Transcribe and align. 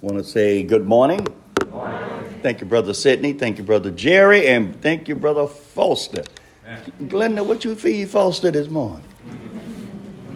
Want 0.00 0.16
to 0.16 0.22
say 0.22 0.62
good 0.62 0.86
morning. 0.86 1.26
good 1.58 1.72
morning. 1.72 2.38
Thank 2.40 2.60
you, 2.60 2.68
Brother 2.68 2.94
Sidney. 2.94 3.32
Thank 3.32 3.58
you, 3.58 3.64
Brother 3.64 3.90
Jerry. 3.90 4.46
And 4.46 4.80
thank 4.80 5.08
you, 5.08 5.16
Brother 5.16 5.48
Foster. 5.48 6.22
Glenda, 7.02 7.44
what 7.44 7.64
you 7.64 7.74
feed 7.74 8.08
Foster 8.08 8.52
this 8.52 8.68
morning? 8.68 9.02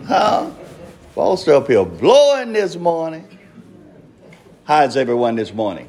Huh? 0.04 0.50
Foster 1.14 1.54
up 1.54 1.68
here 1.68 1.84
blowing 1.84 2.52
this 2.52 2.74
morning. 2.74 3.38
How's 4.64 4.96
everyone 4.96 5.36
this 5.36 5.54
morning? 5.54 5.88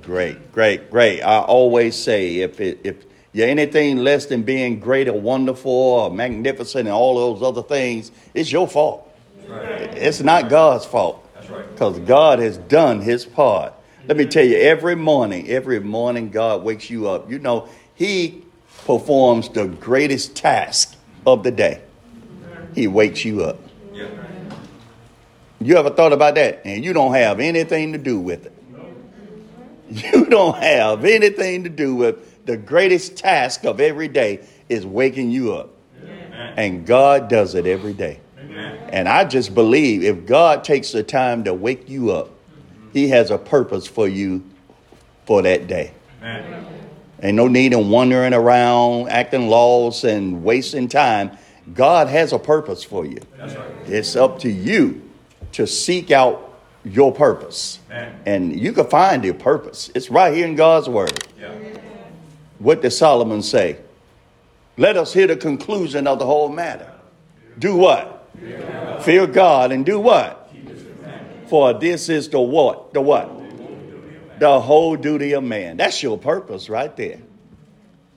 Great, 0.00 0.52
great, 0.52 0.90
great. 0.90 1.20
I 1.20 1.40
always 1.40 1.96
say 1.96 2.36
if 2.36 2.62
it, 2.62 2.80
if 2.82 3.04
you're 3.34 3.46
anything 3.46 3.98
less 3.98 4.24
than 4.24 4.42
being 4.42 4.80
great 4.80 5.06
or 5.06 5.20
wonderful 5.20 5.70
or 5.70 6.10
magnificent 6.10 6.88
and 6.88 6.94
all 6.94 7.34
those 7.34 7.42
other 7.46 7.62
things, 7.62 8.10
it's 8.32 8.50
your 8.50 8.66
fault. 8.66 9.14
It's 9.46 10.22
not 10.22 10.48
God's 10.48 10.86
fault. 10.86 11.21
Because. 11.72 11.98
God 12.00 12.38
has 12.38 12.58
done 12.58 13.00
his 13.00 13.24
part. 13.24 13.74
Let 14.06 14.16
me 14.16 14.26
tell 14.26 14.44
you, 14.44 14.56
every 14.56 14.96
morning, 14.96 15.48
every 15.48 15.80
morning 15.80 16.30
God 16.30 16.62
wakes 16.64 16.90
you 16.90 17.08
up. 17.08 17.30
You 17.30 17.38
know, 17.38 17.68
he 17.94 18.42
performs 18.84 19.48
the 19.48 19.66
greatest 19.66 20.34
task 20.34 20.96
of 21.26 21.44
the 21.44 21.50
day. 21.50 21.82
He 22.74 22.86
wakes 22.88 23.24
you 23.24 23.44
up. 23.44 23.58
You 25.60 25.76
ever 25.76 25.90
thought 25.90 26.12
about 26.12 26.34
that? 26.34 26.62
And 26.64 26.84
you 26.84 26.92
don't 26.92 27.14
have 27.14 27.38
anything 27.38 27.92
to 27.92 27.98
do 27.98 28.18
with 28.18 28.46
it. 28.46 28.52
You 29.88 30.24
don't 30.24 30.56
have 30.56 31.04
anything 31.04 31.64
to 31.64 31.68
do 31.68 31.94
with 31.94 32.46
the 32.46 32.56
greatest 32.56 33.16
task 33.16 33.64
of 33.64 33.78
every 33.78 34.08
day 34.08 34.44
is 34.68 34.86
waking 34.86 35.30
you 35.30 35.52
up. 35.52 35.70
And 36.56 36.86
God 36.86 37.28
does 37.28 37.54
it 37.54 37.66
every 37.66 37.92
day. 37.92 38.21
And 38.92 39.08
I 39.08 39.24
just 39.24 39.54
believe 39.54 40.04
if 40.04 40.26
God 40.26 40.64
takes 40.64 40.92
the 40.92 41.02
time 41.02 41.44
to 41.44 41.54
wake 41.54 41.88
you 41.88 42.12
up, 42.12 42.30
He 42.92 43.08
has 43.08 43.30
a 43.30 43.38
purpose 43.38 43.86
for 43.86 44.06
you 44.06 44.44
for 45.24 45.40
that 45.42 45.66
day. 45.66 45.92
Amen. 46.20 46.66
Ain't 47.22 47.36
no 47.36 47.48
need 47.48 47.72
in 47.72 47.88
wandering 47.88 48.34
around, 48.34 49.08
acting 49.08 49.48
lost, 49.48 50.04
and 50.04 50.44
wasting 50.44 50.88
time. 50.88 51.38
God 51.72 52.08
has 52.08 52.32
a 52.32 52.38
purpose 52.38 52.84
for 52.84 53.06
you. 53.06 53.18
Right. 53.38 53.56
It's 53.86 54.14
up 54.14 54.40
to 54.40 54.50
you 54.50 55.08
to 55.52 55.66
seek 55.66 56.10
out 56.10 56.52
your 56.84 57.12
purpose. 57.12 57.78
Amen. 57.90 58.20
And 58.26 58.60
you 58.60 58.72
can 58.72 58.86
find 58.88 59.24
your 59.24 59.34
purpose. 59.34 59.90
It's 59.94 60.10
right 60.10 60.34
here 60.34 60.46
in 60.46 60.56
God's 60.56 60.88
word. 60.88 61.26
Yeah. 61.40 61.54
What 62.58 62.82
did 62.82 62.90
Solomon 62.90 63.42
say? 63.42 63.78
Let 64.76 64.96
us 64.96 65.12
hear 65.12 65.26
the 65.26 65.36
conclusion 65.36 66.06
of 66.06 66.18
the 66.18 66.26
whole 66.26 66.48
matter. 66.48 66.92
Do 67.58 67.76
what? 67.76 68.28
Fear 69.04 69.26
God 69.28 69.72
and 69.72 69.84
do 69.84 69.98
what? 69.98 70.50
For 71.48 71.74
this 71.74 72.08
is 72.08 72.28
the 72.28 72.40
what? 72.40 72.92
The 72.92 73.00
what? 73.00 73.30
The 74.38 74.60
whole 74.60 74.96
duty 74.96 75.32
of 75.32 75.44
man. 75.44 75.76
That's 75.76 76.02
your 76.02 76.18
purpose 76.18 76.68
right 76.68 76.94
there. 76.96 77.18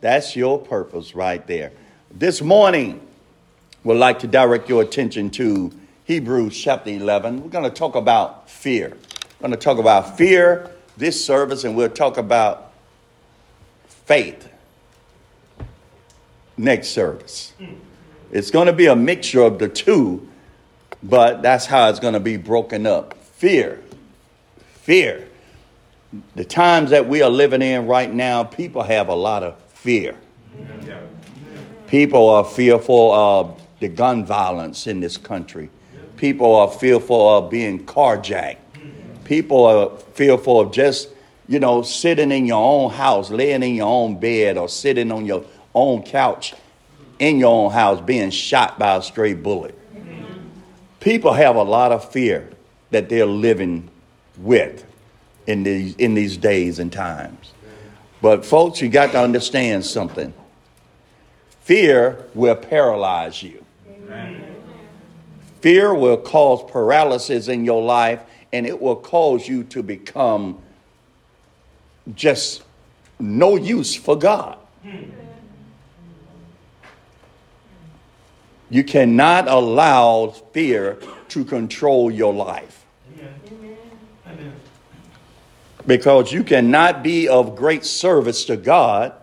That's 0.01 0.35
your 0.35 0.59
purpose 0.59 1.15
right 1.15 1.45
there. 1.47 1.71
This 2.11 2.41
morning, 2.41 3.05
we'd 3.83 3.95
like 3.95 4.19
to 4.19 4.27
direct 4.27 4.69
your 4.69 4.81
attention 4.81 5.29
to 5.31 5.71
Hebrews 6.05 6.57
chapter 6.57 6.91
11. 6.91 7.43
We're 7.43 7.49
going 7.49 7.63
to 7.63 7.75
talk 7.75 7.95
about 7.95 8.49
fear. 8.49 8.89
We're 8.89 9.49
going 9.49 9.51
to 9.51 9.57
talk 9.57 9.79
about 9.79 10.17
fear 10.17 10.71
this 10.97 11.23
service, 11.23 11.63
and 11.63 11.75
we'll 11.75 11.89
talk 11.89 12.17
about 12.17 12.71
faith 13.87 14.47
next 16.57 16.89
service. 16.89 17.53
It's 18.31 18.51
going 18.51 18.67
to 18.67 18.73
be 18.73 18.85
a 18.85 18.95
mixture 18.95 19.41
of 19.41 19.59
the 19.59 19.67
two, 19.67 20.27
but 21.09 21.43
that's 21.43 21.67
how 21.67 21.89
it's 21.89 21.99
going 21.99 22.15
to 22.15 22.19
be 22.19 22.35
broken 22.35 22.87
up. 22.87 23.13
Fear. 23.13 23.79
Fear. 24.73 25.27
The 26.35 26.45
times 26.45 26.89
that 26.89 27.07
we 27.07 27.21
are 27.21 27.29
living 27.29 27.61
in 27.61 27.85
right 27.85 28.11
now, 28.11 28.43
people 28.43 28.81
have 28.81 29.07
a 29.09 29.15
lot 29.15 29.43
of 29.43 29.59
fear. 29.65 30.15
People 31.87 32.29
are 32.29 32.43
fearful 32.43 33.13
of 33.13 33.61
the 33.79 33.87
gun 33.87 34.25
violence 34.25 34.87
in 34.87 34.99
this 34.99 35.17
country. 35.17 35.69
People 36.17 36.55
are 36.55 36.69
fearful 36.69 37.37
of 37.37 37.51
being 37.51 37.85
carjacked. 37.85 38.57
People 39.25 39.65
are 39.65 39.97
fearful 40.13 40.59
of 40.61 40.71
just, 40.71 41.09
you 41.47 41.59
know, 41.59 41.83
sitting 41.83 42.31
in 42.31 42.47
your 42.47 42.63
own 42.63 42.89
house, 42.91 43.29
laying 43.29 43.61
in 43.61 43.75
your 43.75 43.87
own 43.87 44.19
bed, 44.19 44.57
or 44.57 44.67
sitting 44.67 45.11
on 45.11 45.25
your 45.25 45.43
own 45.75 46.01
couch 46.01 46.55
in 47.19 47.37
your 47.37 47.65
own 47.65 47.71
house 47.71 48.01
being 48.01 48.31
shot 48.31 48.79
by 48.79 48.95
a 48.95 49.01
stray 49.03 49.33
bullet. 49.33 49.77
People 51.05 51.33
have 51.33 51.55
a 51.55 51.61
lot 51.61 51.91
of 51.91 52.11
fear 52.11 52.49
that 52.89 53.09
they're 53.09 53.27
living 53.27 53.91
with 54.39 54.83
in 55.45 55.61
these, 55.61 55.95
in 55.97 56.15
these 56.15 56.35
days 56.35 56.79
and 56.79 56.91
times. 56.91 57.53
But, 58.23 58.43
folks, 58.43 58.81
you 58.81 58.89
got 58.89 59.11
to 59.11 59.19
understand 59.19 59.85
something 59.85 60.33
fear 61.61 62.25
will 62.33 62.55
paralyze 62.55 63.43
you. 63.43 63.63
Fear 65.61 65.93
will 65.93 66.17
cause 66.17 66.71
paralysis 66.71 67.49
in 67.49 67.65
your 67.65 67.83
life 67.83 68.23
and 68.51 68.65
it 68.65 68.81
will 68.81 68.95
cause 68.95 69.47
you 69.47 69.63
to 69.65 69.83
become 69.83 70.57
just 72.15 72.63
no 73.19 73.57
use 73.57 73.93
for 73.93 74.15
God. 74.17 74.57
You 78.69 78.83
cannot 78.83 79.47
allow 79.47 80.29
fear 80.29 80.99
to 81.29 81.45
control 81.45 82.11
your 82.11 82.33
life. 82.33 82.85
Because 85.85 86.31
you 86.31 86.43
cannot 86.43 87.03
be 87.03 87.27
of 87.27 87.55
great 87.55 87.85
service 87.85 88.45
to 88.45 88.57
God 88.57 89.13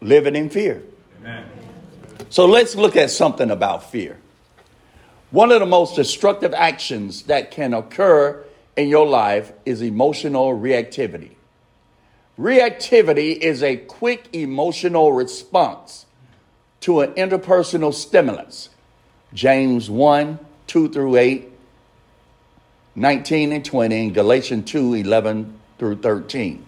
living 0.00 0.34
in 0.34 0.50
fear. 0.50 0.82
So 2.30 2.46
let's 2.46 2.74
look 2.74 2.96
at 2.96 3.10
something 3.10 3.50
about 3.50 3.90
fear. 3.90 4.18
One 5.30 5.52
of 5.52 5.60
the 5.60 5.66
most 5.66 5.94
destructive 5.94 6.52
actions 6.52 7.24
that 7.24 7.50
can 7.50 7.74
occur 7.74 8.44
in 8.76 8.88
your 8.88 9.06
life 9.06 9.52
is 9.64 9.82
emotional 9.82 10.58
reactivity. 10.58 11.32
Reactivity 12.38 13.36
is 13.36 13.62
a 13.62 13.76
quick 13.76 14.28
emotional 14.32 15.12
response 15.12 16.06
to 16.80 17.00
an 17.00 17.12
interpersonal 17.14 17.92
stimulus. 17.92 18.70
James 19.32 19.90
1 19.90 20.38
2 20.66 20.88
through 20.90 21.16
8, 21.16 21.50
19 22.94 23.52
and 23.52 23.64
20, 23.64 24.00
and 24.00 24.14
Galatians 24.14 24.70
2 24.70 24.94
11 24.94 25.58
through 25.78 25.96
13. 25.96 26.64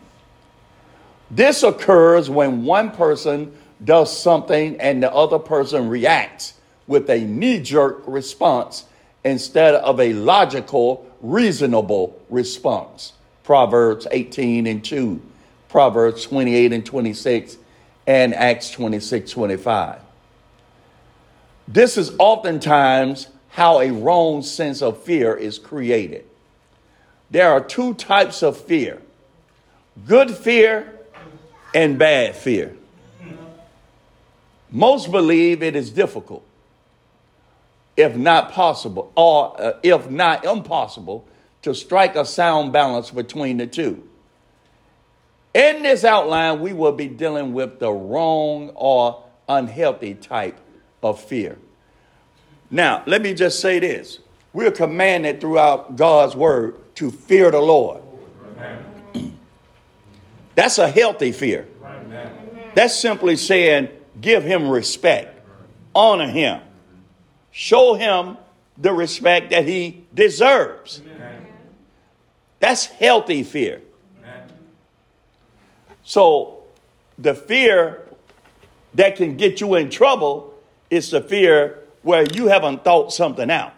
This 1.31 1.63
occurs 1.63 2.29
when 2.29 2.65
one 2.65 2.91
person 2.91 3.55
does 3.85 4.17
something 4.17 4.81
and 4.81 5.03
the 5.03 5.13
other 5.13 5.39
person 5.39 5.89
reacts 5.89 6.55
with 6.87 7.09
a 7.09 7.21
knee 7.21 7.61
jerk 7.61 8.03
response 8.07 8.85
instead 9.25 9.75
of 9.75 10.01
a 10.01 10.13
logical, 10.13 11.07
reasonable 11.21 12.21
response. 12.31 13.13
Proverbs 13.45 14.07
18 14.11 14.67
and 14.67 14.85
2, 14.85 15.21
Proverbs 15.69 16.25
28 16.25 16.73
and 16.73 16.85
26, 16.85 17.57
and 18.11 18.35
Acts 18.35 18.73
26 18.73 19.31
25. 19.31 20.01
This 21.69 21.97
is 21.97 22.11
oftentimes 22.19 23.29
how 23.51 23.81
a 23.81 23.93
wrong 23.93 24.43
sense 24.43 24.83
of 24.83 25.01
fear 25.01 25.37
is 25.37 25.61
created. 25.61 26.27
There 27.31 27.49
are 27.53 27.61
two 27.61 27.95
types 27.95 28.43
of 28.43 28.57
fear 28.57 29.01
good 30.09 30.33
fear 30.33 30.99
and 31.73 32.01
bad 32.01 32.35
fear. 32.35 32.77
Most 34.73 35.13
believe 35.13 35.63
it 35.63 35.77
is 35.77 35.91
difficult, 35.91 36.45
if 37.97 38.17
not 38.17 38.51
possible, 38.51 39.13
or 39.15 39.55
uh, 39.63 39.73
if 39.85 40.11
not 40.11 40.45
impossible, 40.45 41.29
to 41.63 41.77
strike 41.77 42.17
a 42.17 42.25
sound 42.25 42.73
balance 42.73 43.13
between 43.13 43.59
the 43.59 43.69
two. 43.69 44.10
In 45.53 45.83
this 45.83 46.05
outline, 46.05 46.61
we 46.61 46.73
will 46.73 46.93
be 46.93 47.09
dealing 47.09 47.53
with 47.53 47.81
the 47.81 47.91
wrong 47.91 48.71
or 48.75 49.25
unhealthy 49.49 50.15
type 50.15 50.59
of 51.03 51.21
fear. 51.21 51.59
Now, 52.71 53.03
let 53.07 53.21
me 53.21 53.35
just 53.35 53.61
say 53.61 53.81
this. 53.81 54.21
We're 54.53 54.71
commanded 54.71 55.41
throughout 55.41 55.97
God's 55.97 56.37
word 56.37 56.95
to 56.97 57.11
fear 57.11 57.51
the 57.51 57.61
Lord. 57.61 58.03
That's 60.55 60.79
a 60.79 60.89
healthy 60.89 61.33
fear. 61.33 61.67
That's 62.75 62.97
simply 62.97 63.37
saying, 63.37 63.89
give 64.21 64.45
him 64.45 64.69
respect, 64.69 65.41
honor 65.95 66.29
him, 66.29 66.61
show 67.51 67.95
him 67.95 68.37
the 68.79 68.93
respect 68.93 69.51
that 69.51 69.67
he 69.67 70.05
deserves. 70.15 71.03
That's 72.61 72.87
healthy 72.87 73.43
fear. 73.43 73.83
So, 76.05 76.63
the 77.19 77.35
fear 77.35 78.07
that 78.95 79.17
can 79.17 79.37
get 79.37 79.61
you 79.61 79.75
in 79.75 79.91
trouble 79.91 80.55
is 80.89 81.11
the 81.11 81.21
fear 81.21 81.79
where 82.03 82.25
you 82.25 82.49
haven't 82.49 82.83
thought 82.83 83.13
something 83.13 83.51
out 83.51 83.75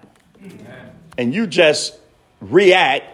and 1.19 1.34
you 1.34 1.46
just 1.46 1.98
react 2.40 3.06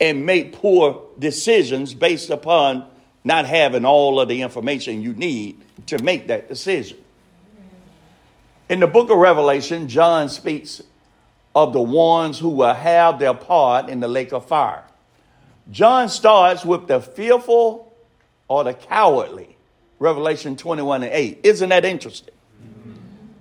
and 0.00 0.26
make 0.26 0.52
poor 0.52 1.02
decisions 1.18 1.94
based 1.94 2.30
upon 2.30 2.86
not 3.24 3.46
having 3.46 3.84
all 3.84 4.20
of 4.20 4.28
the 4.28 4.42
information 4.42 5.02
you 5.02 5.12
need 5.14 5.60
to 5.86 6.02
make 6.02 6.28
that 6.28 6.48
decision. 6.48 6.98
In 8.68 8.80
the 8.80 8.86
book 8.86 9.10
of 9.10 9.16
Revelation, 9.16 9.88
John 9.88 10.28
speaks 10.28 10.82
of 11.54 11.72
the 11.72 11.80
ones 11.80 12.38
who 12.38 12.50
will 12.50 12.74
have 12.74 13.18
their 13.18 13.34
part 13.34 13.88
in 13.88 14.00
the 14.00 14.08
lake 14.08 14.32
of 14.32 14.46
fire. 14.46 14.84
John 15.70 16.08
starts 16.08 16.64
with 16.64 16.86
the 16.86 17.00
fearful 17.00 17.87
or 18.48 18.64
the 18.64 18.74
cowardly. 18.74 19.56
Revelation 19.98 20.56
21 20.56 21.02
and 21.02 21.12
8. 21.12 21.40
Isn't 21.42 21.68
that 21.68 21.84
interesting? 21.84 22.34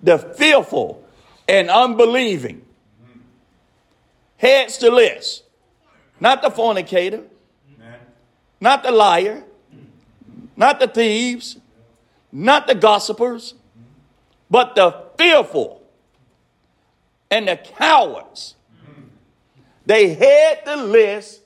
The 0.04 0.18
fearful 0.18 1.04
and 1.48 1.70
unbelieving. 1.70 2.66
Heads 4.38 4.78
to 4.80 4.92
list. 4.92 5.44
Not 6.20 6.42
the 6.42 6.50
fornicator, 6.50 7.24
not 8.60 8.84
the 8.84 8.92
liar, 8.92 9.44
not 10.56 10.80
the 10.80 10.88
thieves, 10.88 11.58
not 12.32 12.66
the 12.66 12.74
gossipers, 12.74 13.54
but 14.50 14.74
the 14.76 15.04
fearful 15.18 15.84
and 17.30 17.48
the 17.48 17.58
cowards. 17.58 18.56
They 19.86 20.16
head 20.16 20.62
the 20.66 20.76
list 20.76 21.42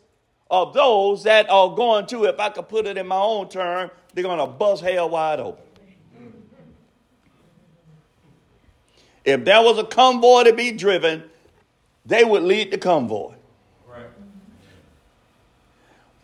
of 0.51 0.73
those 0.73 1.23
that 1.23 1.49
are 1.49 1.73
going 1.73 2.05
to, 2.07 2.25
if 2.25 2.37
I 2.37 2.49
could 2.49 2.67
put 2.67 2.85
it 2.85 2.97
in 2.97 3.07
my 3.07 3.15
own 3.15 3.47
term, 3.47 3.89
they're 4.13 4.23
going 4.23 4.37
to 4.37 4.45
bust 4.45 4.83
hell 4.83 5.09
wide 5.09 5.39
open. 5.39 5.63
If 9.23 9.45
there 9.45 9.61
was 9.61 9.77
a 9.77 9.85
convoy 9.85 10.43
to 10.43 10.53
be 10.53 10.71
driven, 10.71 11.23
they 12.05 12.23
would 12.23 12.43
lead 12.43 12.71
the 12.71 12.77
convoy. 12.77 13.33
Right. 13.87 14.07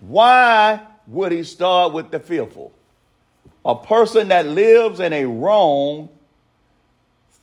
Why 0.01 0.81
would 1.05 1.31
he 1.31 1.43
start 1.43 1.93
with 1.93 2.11
the 2.11 2.19
fearful? 2.19 2.73
A 3.63 3.75
person 3.75 4.29
that 4.29 4.45
lives 4.47 4.99
in 4.99 5.13
a 5.13 5.25
wrong 5.25 6.09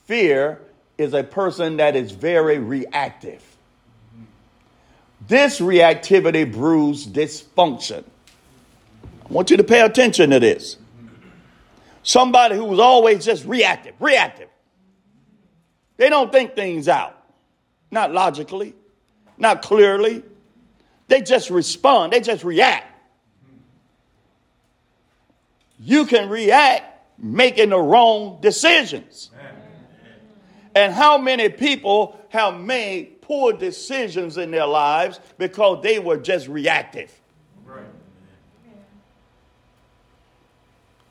fear 0.05 0.61
is 0.97 1.13
a 1.13 1.23
person 1.23 1.77
that 1.77 1.95
is 1.95 2.11
very 2.11 2.59
reactive. 2.59 3.54
This 5.27 5.59
reactivity 5.59 6.51
brews 6.51 7.07
dysfunction. 7.07 8.03
I 9.27 9.33
want 9.33 9.49
you 9.49 9.57
to 9.57 9.63
pay 9.63 9.81
attention 9.81 10.29
to 10.29 10.39
this. 10.39 10.77
Somebody 12.03 12.55
who 12.55 12.65
was 12.65 12.79
always 12.79 13.25
just 13.25 13.45
reactive, 13.45 13.95
reactive. 13.99 14.49
They 15.97 16.09
don't 16.09 16.31
think 16.31 16.55
things 16.55 16.87
out, 16.87 17.17
not 17.89 18.11
logically, 18.11 18.75
not 19.37 19.63
clearly. 19.63 20.21
They 21.07 21.21
just 21.21 21.49
respond, 21.49 22.13
they 22.13 22.19
just 22.19 22.43
react. 22.43 22.91
You 25.79 26.05
can 26.05 26.29
react 26.29 26.83
making 27.17 27.69
the 27.69 27.79
wrong 27.79 28.39
decisions. 28.41 29.31
And 30.75 30.93
how 30.93 31.17
many 31.17 31.49
people 31.49 32.19
have 32.29 32.59
made 32.59 33.14
poor 33.27 33.53
decisions 33.53 34.37
in 34.37 34.51
their 34.51 34.67
lives 34.67 35.19
because 35.37 35.81
they 35.83 35.99
were 35.99 36.17
just 36.17 36.47
reactive? 36.47 37.11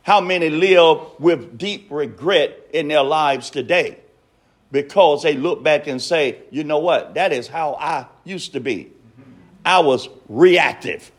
How 0.03 0.21
many 0.21 0.51
live 0.51 0.99
with 1.19 1.57
deep 1.57 1.87
regret 1.91 2.69
in 2.73 2.89
their 2.89 3.03
lives 3.03 3.49
today 3.49 3.99
because 4.71 5.23
they 5.23 5.35
look 5.35 5.63
back 5.63 5.87
and 5.87 6.03
say, 6.03 6.39
you 6.51 6.65
know 6.65 6.79
what, 6.79 7.15
that 7.15 7.33
is 7.33 7.47
how 7.47 7.75
I 7.75 8.07
used 8.25 8.53
to 8.53 8.61
be. 8.61 8.91
I 9.65 9.79
was 9.79 10.09
reactive 10.29 11.11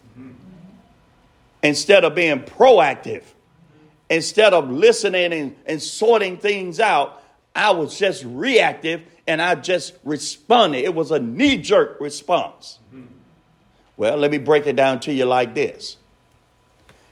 instead 1.63 2.03
of 2.03 2.13
being 2.13 2.41
proactive, 2.41 3.23
instead 4.09 4.53
of 4.53 4.69
listening 4.69 5.33
and, 5.33 5.55
and 5.65 5.81
sorting 5.81 6.37
things 6.37 6.79
out. 6.79 7.23
I 7.55 7.71
was 7.71 7.97
just 7.97 8.23
reactive 8.25 9.01
and 9.25 9.41
I 9.41 9.55
just 9.55 9.93
responded. 10.03 10.83
It 10.83 10.93
was 10.93 11.11
a 11.11 11.19
knee 11.19 11.57
jerk 11.57 11.99
response. 12.01 12.79
Well, 13.97 14.17
let 14.17 14.29
me 14.29 14.37
break 14.37 14.67
it 14.67 14.75
down 14.75 14.99
to 15.01 15.13
you 15.13 15.25
like 15.25 15.55
this. 15.55 15.97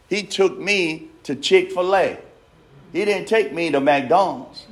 He 0.09 0.23
took 0.23 0.59
me 0.59 1.07
to 1.23 1.35
Chick 1.35 1.71
fil 1.71 1.95
A. 1.95 2.19
He 2.91 3.05
didn't 3.05 3.27
take 3.27 3.53
me 3.53 3.71
to 3.71 3.79
McDonald's. 3.79 4.67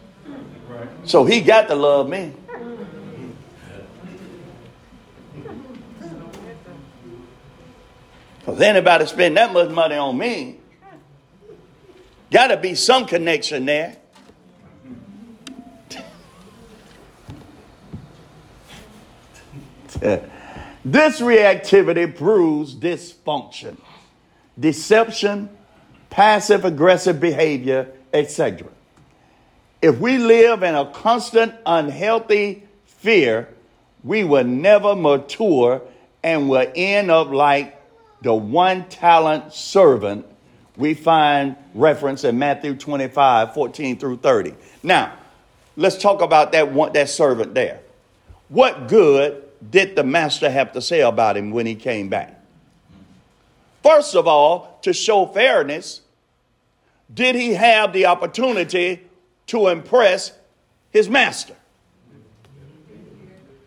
So 1.05 1.23
he 1.23 1.41
got 1.41 1.67
to 1.69 1.75
love 1.75 2.09
me. 2.09 2.33
Because 8.39 8.59
anybody 8.61 9.05
spend 9.05 9.37
that 9.37 9.53
much 9.53 9.69
money 9.69 9.95
on 9.95 10.17
me, 10.17 10.59
got 12.29 12.47
to 12.47 12.57
be 12.57 12.75
some 12.75 13.05
connection 13.05 13.65
there. 13.65 13.97
This 20.01 21.21
reactivity 21.21 22.15
proves 22.15 22.75
dysfunction, 22.75 23.77
deception, 24.59 25.49
passive 26.09 26.65
aggressive 26.65 27.19
behavior, 27.19 27.87
etc. 28.13 28.67
If 29.81 29.99
we 29.99 30.17
live 30.17 30.63
in 30.63 30.75
a 30.75 30.85
constant 30.91 31.53
unhealthy 31.65 32.67
fear, 32.85 33.49
we 34.03 34.23
will 34.23 34.43
never 34.43 34.95
mature 34.95 35.81
and 36.23 36.49
will 36.49 36.71
end 36.75 37.09
up 37.09 37.29
like 37.29 37.81
the 38.21 38.33
one 38.33 38.87
talent 38.89 39.53
servant 39.53 40.25
we 40.77 40.93
find 40.93 41.55
reference 41.73 42.23
in 42.23 42.39
Matthew 42.39 42.75
25, 42.75 43.53
14 43.53 43.97
through 43.97 44.17
30. 44.17 44.55
Now, 44.83 45.13
let's 45.75 45.97
talk 45.97 46.21
about 46.21 46.51
that 46.53 46.71
one, 46.71 46.93
that 46.93 47.09
servant 47.09 47.53
there. 47.53 47.81
What 48.49 48.87
good 48.87 49.43
did 49.69 49.95
the 49.95 50.03
master 50.03 50.49
have 50.49 50.71
to 50.73 50.81
say 50.81 51.01
about 51.01 51.37
him 51.37 51.51
when 51.51 51.65
he 51.65 51.75
came 51.75 52.09
back? 52.09 52.39
First 53.83 54.15
of 54.15 54.27
all, 54.27 54.79
to 54.83 54.93
show 54.93 55.25
fairness, 55.25 56.01
did 57.13 57.35
he 57.35 57.53
have 57.53 57.93
the 57.93 58.05
opportunity 58.05 59.01
to 59.47 59.67
impress 59.67 60.33
his 60.91 61.09
master? 61.09 61.55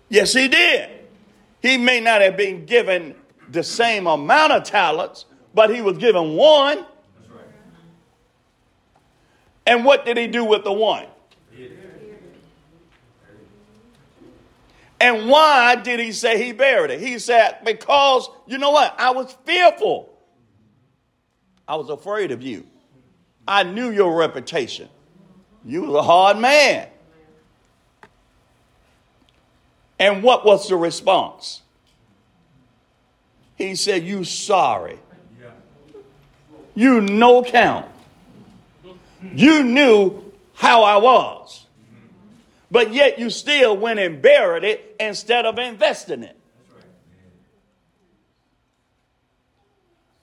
Yes, 0.09 0.33
he 0.33 0.49
did. 0.49 0.91
He 1.61 1.79
may 1.79 2.01
not 2.01 2.21
have 2.21 2.37
been 2.37 2.67
given 2.67 3.15
the 3.51 3.63
same 3.63 4.07
amount 4.07 4.53
of 4.53 4.65
talents, 4.65 5.25
but 5.55 5.75
he 5.75 5.81
was 5.81 5.99
given 5.99 6.35
one. 6.35 6.85
And 9.67 9.85
what 9.85 10.05
did 10.05 10.17
he 10.17 10.27
do 10.27 10.45
with 10.45 10.65
the 10.65 10.73
one? 10.73 11.07
And 15.05 15.29
why 15.29 15.77
did 15.77 16.01
he 16.01 16.13
say 16.13 16.43
he 16.43 16.53
buried 16.53 16.91
it? 16.91 16.99
He 16.99 17.19
said, 17.19 17.59
Because, 17.63 18.27
you 18.47 18.57
know 18.57 18.71
what? 18.71 18.95
I 18.99 19.11
was 19.11 19.37
fearful. 19.45 20.09
I 21.69 21.77
was 21.77 21.91
afraid 21.91 22.31
of 22.31 22.41
you. 22.41 22.67
I 23.47 23.65
knew 23.65 23.91
your 23.91 24.17
reputation. 24.17 24.89
You 25.63 25.83
was 25.83 25.95
a 25.97 26.03
hard 26.03 26.39
man. 26.39 26.89
And 29.99 30.23
what 30.23 30.47
was 30.47 30.71
the 30.71 30.77
response? 30.77 31.61
He 33.57 33.75
said, 33.75 34.05
You 34.05 34.25
sorry. 34.25 34.99
You 36.75 37.03
no 37.03 37.43
count. 37.43 37.85
You 39.35 39.65
knew 39.65 40.33
how 40.55 40.83
I 40.83 40.97
was 40.97 41.64
but 42.75 42.93
yet 42.93 43.21
you 43.21 43.31
still 43.31 43.77
went 43.77 44.01
and 44.01 44.21
buried 44.21 44.65
it 44.65 44.97
instead 44.99 45.47
of 45.47 45.61
investing 45.61 46.25
it. 46.25 46.37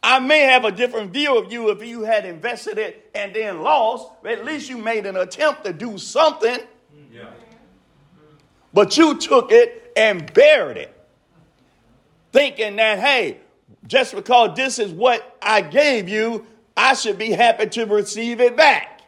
I 0.04 0.20
may 0.20 0.42
have 0.42 0.66
a 0.66 0.72
different 0.74 1.14
view 1.14 1.38
of 1.38 1.50
you 1.50 1.70
if 1.70 1.82
you 1.82 2.02
had 2.02 2.26
invested 2.26 2.78
it 2.78 3.10
and 3.16 3.34
then 3.34 3.62
lost. 3.62 4.12
At 4.26 4.44
least 4.44 4.70
you 4.70 4.78
made 4.78 5.06
an 5.06 5.16
attempt 5.16 5.64
to 5.64 5.72
do 5.72 5.98
something. 5.98 6.60
Yeah. 7.14 7.30
But 8.74 8.98
you 8.98 9.18
took 9.18 9.54
it 9.54 9.94
and 9.96 10.34
buried 10.34 10.76
it, 10.76 11.08
thinking 12.34 12.76
that, 12.76 13.00
hey, 13.00 13.38
just 13.88 14.14
because 14.14 14.58
this 14.58 14.78
is 14.78 14.92
what 14.92 15.38
I 15.42 15.62
gave 15.62 16.10
you, 16.10 16.46
I 16.76 16.96
should 16.96 17.18
be 17.18 17.32
happy 17.32 17.68
to 17.68 17.86
receive 17.86 18.42
it 18.42 18.58
back. 18.58 19.01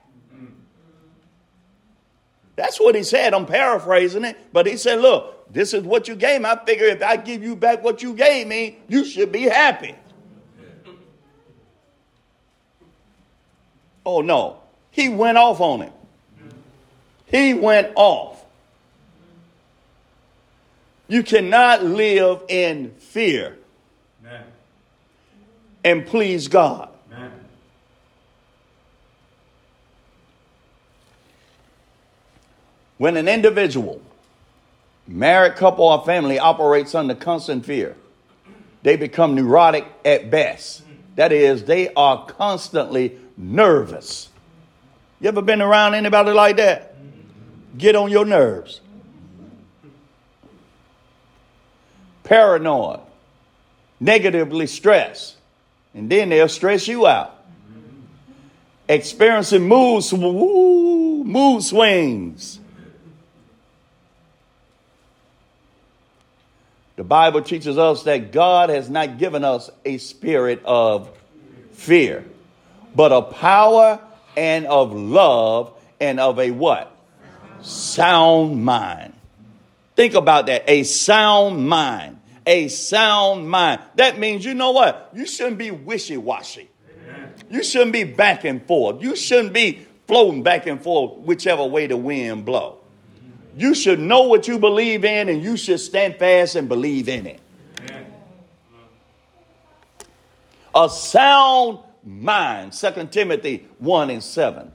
That's 2.55 2.79
what 2.79 2.95
he 2.95 3.03
said. 3.03 3.33
I'm 3.33 3.45
paraphrasing 3.45 4.25
it. 4.25 4.37
But 4.53 4.67
he 4.67 4.77
said, 4.77 4.99
Look, 4.99 5.51
this 5.51 5.73
is 5.73 5.83
what 5.83 6.07
you 6.07 6.15
gave 6.15 6.41
me. 6.41 6.49
I 6.49 6.63
figure 6.63 6.85
if 6.85 7.01
I 7.01 7.17
give 7.17 7.43
you 7.43 7.55
back 7.55 7.83
what 7.83 8.01
you 8.03 8.13
gave 8.13 8.47
me, 8.47 8.79
you 8.87 9.05
should 9.05 9.31
be 9.31 9.43
happy. 9.43 9.95
Oh, 14.05 14.21
no. 14.21 14.57
He 14.91 15.09
went 15.09 15.37
off 15.37 15.61
on 15.61 15.81
him. 15.81 15.93
He 17.25 17.53
went 17.53 17.91
off. 17.95 18.43
You 21.07 21.23
cannot 21.23 21.83
live 21.83 22.41
in 22.47 22.91
fear 22.95 23.57
and 25.83 26.05
please 26.05 26.47
God. 26.47 26.89
When 32.97 33.17
an 33.17 33.27
individual, 33.27 34.01
married 35.07 35.55
couple, 35.55 35.85
or 35.85 36.05
family 36.05 36.39
operates 36.39 36.95
under 36.95 37.15
constant 37.15 37.65
fear, 37.65 37.95
they 38.83 38.95
become 38.97 39.35
neurotic 39.35 39.85
at 40.05 40.29
best. 40.29 40.83
That 41.15 41.31
is, 41.31 41.63
they 41.63 41.93
are 41.93 42.25
constantly 42.25 43.17
nervous. 43.37 44.29
You 45.19 45.29
ever 45.29 45.41
been 45.41 45.61
around 45.61 45.95
anybody 45.95 46.31
like 46.31 46.57
that? 46.57 46.95
Get 47.77 47.95
on 47.95 48.11
your 48.11 48.25
nerves. 48.25 48.81
Paranoid, 52.23 53.01
negatively 53.99 54.67
stressed, 54.67 55.35
and 55.93 56.09
then 56.09 56.29
they'll 56.29 56.47
stress 56.47 56.87
you 56.87 57.05
out. 57.05 57.43
Experiencing 58.87 59.67
mood, 59.67 60.03
mood 60.11 61.63
swings. 61.63 62.59
The 66.95 67.03
Bible 67.03 67.41
teaches 67.41 67.77
us 67.77 68.03
that 68.03 68.31
God 68.31 68.69
has 68.69 68.89
not 68.89 69.17
given 69.17 69.43
us 69.43 69.69
a 69.83 69.97
spirit 69.97 70.61
of 70.63 71.09
fear, 71.71 72.23
but 72.95 73.11
of 73.11 73.31
power 73.31 73.99
and 74.37 74.65
of 74.67 74.93
love 74.93 75.73
and 75.99 76.19
of 76.19 76.39
a 76.39 76.51
what? 76.51 76.95
Sound 77.61 78.63
mind. 78.63 79.13
Think 79.95 80.13
about 80.13 80.47
that. 80.47 80.63
A 80.67 80.83
sound 80.83 81.67
mind. 81.67 82.19
A 82.45 82.67
sound 82.67 83.49
mind. 83.49 83.81
That 83.95 84.19
means, 84.19 84.45
you 84.45 84.53
know 84.53 84.71
what? 84.71 85.09
You 85.13 85.25
shouldn't 85.25 85.57
be 85.57 85.71
wishy 85.71 86.17
washy. 86.17 86.69
You 87.49 87.63
shouldn't 87.63 87.93
be 87.93 88.03
back 88.03 88.43
and 88.43 88.65
forth. 88.65 89.01
You 89.01 89.15
shouldn't 89.15 89.53
be 89.53 89.85
floating 90.07 90.43
back 90.43 90.67
and 90.67 90.81
forth 90.81 91.19
whichever 91.19 91.65
way 91.65 91.87
the 91.87 91.97
wind 91.97 92.45
blows. 92.45 92.82
You 93.55 93.75
should 93.75 93.99
know 93.99 94.23
what 94.23 94.47
you 94.47 94.57
believe 94.57 95.05
in 95.05 95.29
and 95.29 95.43
you 95.43 95.57
should 95.57 95.79
stand 95.79 96.17
fast 96.17 96.55
and 96.55 96.67
believe 96.67 97.07
in 97.07 97.27
it. 97.27 97.39
A 100.75 100.89
sound 100.89 101.79
mind, 102.03 102.73
2 102.73 103.07
Timothy 103.11 103.67
1 103.77 104.09
and 104.09 104.23
7. 104.23 104.71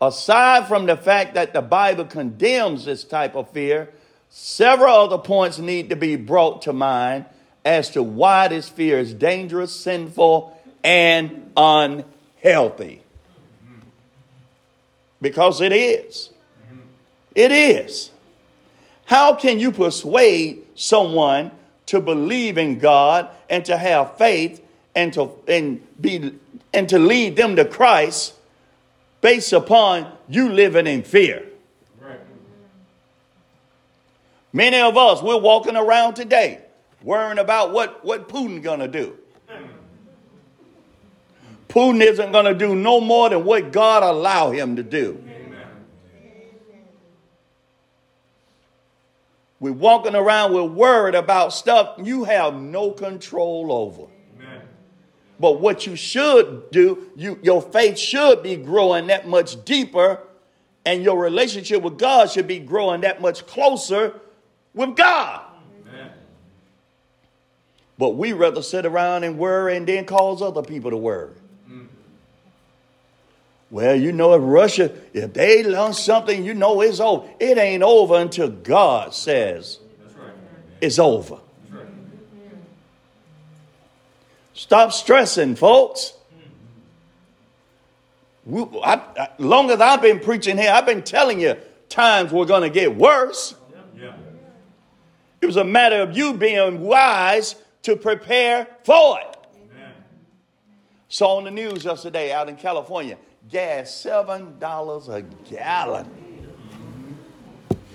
Aside 0.00 0.68
from 0.68 0.86
the 0.86 0.96
fact 0.96 1.34
that 1.34 1.52
the 1.52 1.62
Bible 1.62 2.04
condemns 2.04 2.84
this 2.84 3.02
type 3.02 3.34
of 3.34 3.50
fear, 3.50 3.90
several 4.28 4.94
other 4.94 5.18
points 5.18 5.58
need 5.58 5.88
to 5.88 5.96
be 5.96 6.16
brought 6.16 6.62
to 6.62 6.72
mind 6.72 7.24
as 7.64 7.90
to 7.90 8.02
why 8.02 8.46
this 8.48 8.68
fear 8.68 8.98
is 8.98 9.12
dangerous, 9.14 9.74
sinful, 9.74 10.56
and 10.84 11.50
unhealthy. 11.56 13.02
Because 15.20 15.60
it 15.60 15.72
is. 15.72 16.30
It 17.36 17.52
is. 17.52 18.10
How 19.04 19.34
can 19.34 19.60
you 19.60 19.70
persuade 19.70 20.64
someone 20.74 21.52
to 21.84 22.00
believe 22.00 22.56
in 22.56 22.78
God 22.78 23.28
and 23.48 23.62
to 23.66 23.76
have 23.76 24.16
faith 24.16 24.64
and 24.96 25.12
to 25.12 25.30
and 25.46 25.86
be 26.00 26.34
and 26.72 26.88
to 26.88 26.98
lead 26.98 27.36
them 27.36 27.54
to 27.56 27.66
Christ 27.66 28.34
based 29.20 29.52
upon 29.52 30.10
you 30.28 30.48
living 30.50 30.86
in 30.86 31.02
fear? 31.02 31.44
Many 34.52 34.80
of 34.80 34.96
us 34.96 35.22
we're 35.22 35.38
walking 35.38 35.76
around 35.76 36.14
today 36.14 36.62
worrying 37.02 37.38
about 37.38 37.70
what 37.70 38.02
what 38.02 38.30
Putin 38.30 38.62
gonna 38.62 38.88
do. 38.88 39.14
Putin 41.68 42.00
isn't 42.00 42.32
gonna 42.32 42.54
do 42.54 42.74
no 42.74 42.98
more 42.98 43.28
than 43.28 43.44
what 43.44 43.72
God 43.72 44.02
allow 44.02 44.50
him 44.52 44.76
to 44.76 44.82
do. 44.82 45.22
We're 49.58 49.72
walking 49.72 50.14
around, 50.14 50.52
we're 50.52 50.64
worried 50.64 51.14
about 51.14 51.52
stuff 51.52 51.98
you 52.02 52.24
have 52.24 52.54
no 52.54 52.90
control 52.90 53.72
over. 53.72 54.10
Amen. 54.38 54.62
But 55.40 55.60
what 55.60 55.86
you 55.86 55.96
should 55.96 56.70
do, 56.70 57.10
you, 57.16 57.38
your 57.42 57.62
faith 57.62 57.98
should 57.98 58.42
be 58.42 58.56
growing 58.56 59.06
that 59.06 59.26
much 59.26 59.64
deeper, 59.64 60.20
and 60.84 61.02
your 61.02 61.18
relationship 61.18 61.82
with 61.82 61.98
God 61.98 62.30
should 62.30 62.46
be 62.46 62.58
growing 62.58 63.00
that 63.00 63.20
much 63.22 63.46
closer 63.46 64.20
with 64.74 64.94
God. 64.94 65.42
Amen. 65.88 66.10
But 67.96 68.10
we 68.10 68.34
rather 68.34 68.62
sit 68.62 68.84
around 68.84 69.24
and 69.24 69.38
worry 69.38 69.76
and 69.76 69.86
then 69.86 70.04
cause 70.04 70.42
other 70.42 70.62
people 70.62 70.90
to 70.90 70.96
worry. 70.98 71.34
Well, 73.70 73.96
you 73.96 74.12
know, 74.12 74.34
if 74.34 74.42
Russia, 74.44 74.92
if 75.12 75.32
they 75.32 75.62
launch 75.64 75.96
something, 75.96 76.44
you 76.44 76.54
know 76.54 76.80
it's 76.82 77.00
over. 77.00 77.28
It 77.40 77.58
ain't 77.58 77.82
over 77.82 78.16
until 78.16 78.48
God 78.48 79.12
says 79.12 79.80
right. 80.16 80.30
it's 80.80 80.98
over. 81.00 81.38
Right. 81.70 81.86
Stop 84.54 84.92
stressing, 84.92 85.56
folks. 85.56 86.12
We, 88.44 88.62
I, 88.84 88.94
I, 88.94 89.28
long 89.38 89.72
as 89.72 89.80
I've 89.80 90.00
been 90.00 90.20
preaching 90.20 90.56
here, 90.56 90.70
I've 90.70 90.86
been 90.86 91.02
telling 91.02 91.40
you 91.40 91.56
times 91.88 92.30
were 92.30 92.46
going 92.46 92.62
to 92.62 92.70
get 92.70 92.94
worse. 92.94 93.56
Yeah. 93.98 94.14
It 95.40 95.46
was 95.46 95.56
a 95.56 95.64
matter 95.64 96.00
of 96.00 96.16
you 96.16 96.34
being 96.34 96.82
wise 96.82 97.56
to 97.82 97.96
prepare 97.96 98.68
for 98.84 99.18
it. 99.18 99.36
Amen. 99.72 99.92
Saw 101.08 101.38
on 101.38 101.44
the 101.44 101.50
news 101.50 101.84
yesterday 101.84 102.32
out 102.32 102.48
in 102.48 102.54
California 102.54 103.18
gas 103.50 103.94
seven 103.94 104.58
dollars 104.58 105.08
a 105.08 105.22
gallon. 105.22 106.10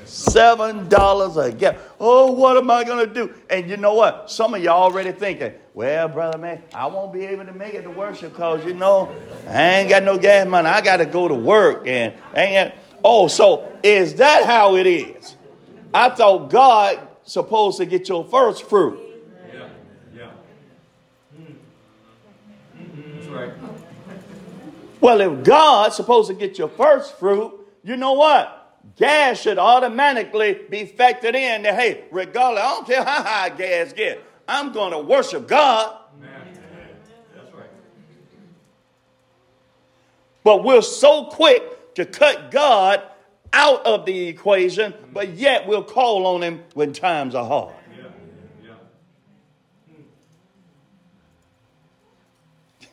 Seven 0.05 0.89
dollars 0.89 1.37
a 1.37 1.51
gallon. 1.51 1.79
Oh, 1.99 2.31
what 2.31 2.57
am 2.57 2.69
I 2.69 2.83
gonna 2.83 3.07
do? 3.07 3.33
And 3.49 3.69
you 3.69 3.77
know 3.77 3.93
what? 3.93 4.29
Some 4.29 4.53
of 4.53 4.63
y'all 4.63 4.83
already 4.83 5.11
thinking, 5.11 5.53
well, 5.73 6.07
brother 6.07 6.37
man, 6.37 6.63
I 6.73 6.87
won't 6.87 7.13
be 7.13 7.25
able 7.25 7.45
to 7.45 7.53
make 7.53 7.73
it 7.73 7.83
to 7.83 7.89
worship 7.89 8.33
because 8.33 8.65
you 8.65 8.73
know 8.73 9.13
I 9.47 9.79
ain't 9.79 9.89
got 9.89 10.03
no 10.03 10.17
gas 10.17 10.47
money. 10.47 10.67
I 10.67 10.81
got 10.81 10.97
to 10.97 11.05
go 11.05 11.27
to 11.27 11.35
work 11.35 11.87
and 11.87 12.13
ain't. 12.35 12.73
Oh, 13.03 13.27
so 13.27 13.71
is 13.83 14.15
that 14.15 14.45
how 14.45 14.75
it 14.75 14.85
is? 14.85 15.35
I 15.93 16.09
thought 16.09 16.49
God 16.49 17.07
supposed 17.23 17.77
to 17.77 17.85
get 17.85 18.07
your 18.09 18.23
first 18.25 18.63
fruit. 18.63 19.10
Well, 25.01 25.19
if 25.19 25.43
God's 25.43 25.95
supposed 25.95 26.29
to 26.29 26.35
get 26.35 26.59
your 26.59 26.69
first 26.69 27.17
fruit, 27.17 27.53
you 27.83 27.97
know 27.97 28.13
what? 28.13 28.57
Gas 28.97 29.41
should 29.41 29.57
automatically 29.57 30.59
be 30.69 30.85
factored 30.85 31.33
in 31.33 31.63
that, 31.63 31.75
hey, 31.75 32.05
regardless, 32.11 32.63
I 32.63 32.69
don't 32.69 32.87
care 32.87 33.03
how 33.03 33.23
high 33.23 33.49
gas 33.49 33.93
get, 33.93 34.23
I'm 34.47 34.71
going 34.71 34.91
to 34.91 34.99
worship 34.99 35.47
God. 35.47 35.97
That's 36.21 37.53
right. 37.53 37.69
But 40.43 40.63
we're 40.63 40.81
so 40.81 41.25
quick 41.25 41.95
to 41.95 42.05
cut 42.05 42.51
God 42.51 43.01
out 43.53 43.85
of 43.85 44.05
the 44.05 44.27
equation, 44.27 44.93
but 45.11 45.29
yet 45.29 45.67
we'll 45.67 45.83
call 45.83 46.27
on 46.27 46.43
him 46.43 46.63
when 46.73 46.93
times 46.93 47.35
are 47.35 47.45
hard. 47.45 47.75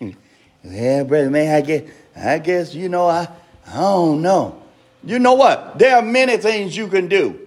Yeah, 0.00 0.12
brother, 0.62 1.30
man, 1.30 1.54
I 1.54 1.60
guess, 1.60 1.90
I 2.16 2.38
guess, 2.38 2.74
you 2.74 2.88
know, 2.88 3.06
I, 3.06 3.28
I 3.66 3.76
don't 3.76 4.22
know. 4.22 4.62
You 5.04 5.18
know 5.18 5.34
what? 5.34 5.78
There 5.78 5.96
are 5.96 6.02
many 6.02 6.36
things 6.36 6.76
you 6.76 6.88
can 6.88 7.08
do 7.08 7.38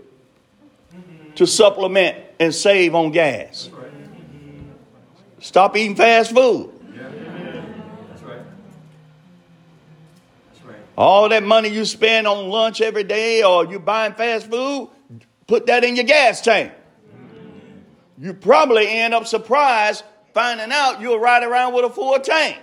to 1.36 1.46
supplement 1.46 2.18
and 2.39 2.53
save 2.53 2.96
on 2.96 3.12
gas. 3.12 3.70
Stop 5.39 5.75
eating 5.75 5.96
fast 5.96 6.34
food. 6.34 6.72
All 10.98 11.30
that 11.30 11.41
money 11.41 11.70
you 11.70 11.86
spend 11.86 12.27
on 12.27 12.50
lunch 12.50 12.80
every 12.80 13.03
day 13.03 13.44
or 13.44 13.65
you 13.65 13.80
buying 13.80 14.13
fast 14.13 14.50
food, 14.50 14.89
put 15.48 15.65
that 15.65 15.84
in 15.84 15.96
your 15.96 16.06
gas 16.06 16.41
tank. 16.41 16.72
You 18.20 18.34
probably 18.34 18.88
end 18.88 19.13
up 19.15 19.25
surprised 19.25 20.03
finding 20.34 20.72
out 20.72 21.01
you're 21.01 21.20
riding 21.20 21.50
around 21.50 21.74
with 21.74 21.86
a 21.86 21.89
full 21.89 22.20
tank. 22.20 22.58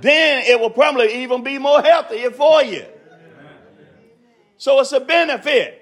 Then 0.00 0.44
it 0.46 0.58
will 0.58 0.70
probably 0.70 1.22
even 1.22 1.42
be 1.42 1.58
more 1.58 1.82
healthier 1.82 2.30
for 2.30 2.62
you. 2.62 2.84
So 4.56 4.80
it's 4.80 4.92
a 4.92 5.00
benefit. 5.00 5.80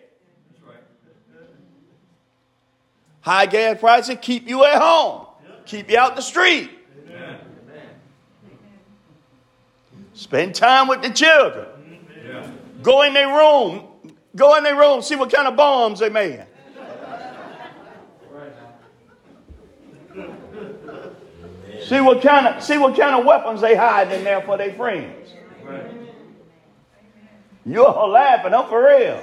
High 3.20 3.46
gas 3.46 3.78
prices 3.78 4.18
keep 4.20 4.48
you 4.48 4.64
at 4.64 4.80
home, 4.80 5.26
keep 5.64 5.90
you 5.90 5.98
out 5.98 6.16
the 6.16 6.22
street. 6.22 6.70
Spend 10.14 10.54
time 10.54 10.88
with 10.88 11.02
the 11.02 11.10
children. 11.10 11.66
Go 12.82 13.02
in 13.02 13.14
their 13.14 13.28
room. 13.28 13.88
Go 14.34 14.56
in 14.56 14.64
their 14.64 14.76
room, 14.76 15.02
see 15.02 15.16
what 15.16 15.32
kind 15.32 15.46
of 15.46 15.56
bombs 15.56 16.00
they 16.00 16.08
made. 16.08 16.46
See 21.92 22.00
what 22.00 22.22
kind 22.22 22.46
of 22.46 22.62
see 22.62 22.78
what 22.78 22.96
kind 22.96 23.14
of 23.14 23.26
weapons 23.26 23.60
they 23.60 23.76
hide 23.76 24.10
in 24.12 24.24
there 24.24 24.40
for 24.40 24.56
their 24.56 24.72
friends. 24.72 25.28
You're 27.66 28.08
laughing, 28.08 28.54
I'm 28.54 28.66
for 28.70 28.82
real. 28.82 29.22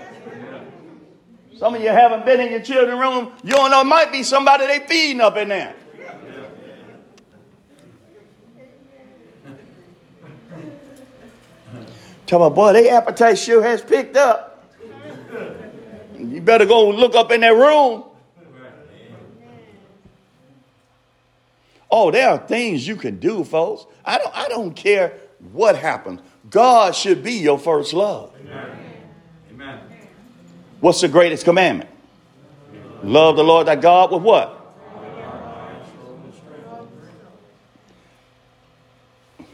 Some 1.58 1.74
of 1.74 1.82
you 1.82 1.90
haven't 1.90 2.28
been 2.28 2.40
in 2.40 2.52
your 2.52 2.62
children's 2.62 3.02
room. 3.02 3.34
You 3.44 3.54
don't 3.54 3.72
know, 3.72 3.82
it 3.82 3.86
might 3.86 4.12
be 4.12 4.22
somebody 4.22 4.68
they 4.68 4.86
feeding 4.86 5.20
up 5.20 5.36
in 5.36 5.50
there. 5.50 5.76
Tell 12.28 12.38
my 12.38 12.50
boy, 12.50 12.74
their 12.74 12.94
appetite 12.94 13.40
sure 13.40 13.64
has 13.64 13.82
picked 13.82 14.16
up. 14.16 14.70
You 16.20 16.40
better 16.40 16.68
go 16.68 16.90
look 16.90 17.16
up 17.16 17.32
in 17.32 17.42
that 17.42 17.56
room. 17.56 18.04
Oh, 21.92 22.12
there 22.12 22.30
are 22.30 22.38
things 22.38 22.88
you 22.88 22.96
can 22.96 23.20
do, 23.20 23.44
folks. 23.44 23.86
I 24.06 24.18
don't, 24.18 24.38
I 24.38 24.48
don't 24.48 24.76
care 24.76 25.14
what 25.52 25.76
happens. 25.76 26.22
God 26.50 26.96
should 26.96 27.24
be 27.24 27.34
your 27.34 27.58
first 27.58 27.94
love. 27.94 28.34
Amen. 28.42 28.78
Amen. 29.52 29.80
What's 30.80 31.02
the 31.02 31.08
greatest 31.08 31.46
commandment? 31.46 31.90
Love 33.04 33.38
the 33.38 33.44
Lord 33.44 33.68
thy 33.68 33.76
God 33.76 34.12
with 34.12 34.22
what? 34.22 34.56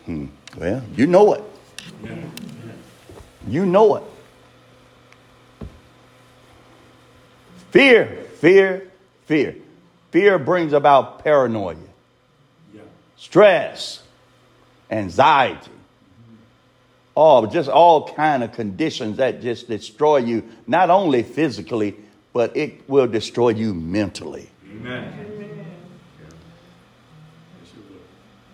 Hmm. 0.05 0.27
Well, 0.57 0.83
you 0.95 1.07
know 1.07 1.33
it. 1.33 1.43
You 3.47 3.65
know 3.65 3.95
it. 3.95 4.03
Fear, 7.71 8.25
fear, 8.35 8.91
fear. 9.25 9.55
Fear 10.11 10.39
brings 10.39 10.73
about 10.73 11.23
paranoia, 11.23 11.75
stress, 13.17 14.03
anxiety. 14.89 15.71
all 17.15 17.47
just 17.47 17.69
all 17.69 18.09
kind 18.09 18.43
of 18.43 18.51
conditions 18.51 19.17
that 19.17 19.41
just 19.41 19.67
destroy 19.67 20.17
you, 20.17 20.43
not 20.67 20.89
only 20.89 21.23
physically, 21.23 21.95
but 22.33 22.55
it 22.55 22.87
will 22.89 23.07
destroy 23.07 23.49
you 23.49 23.73
mentally. 23.73 24.49
Amen. 24.69 25.25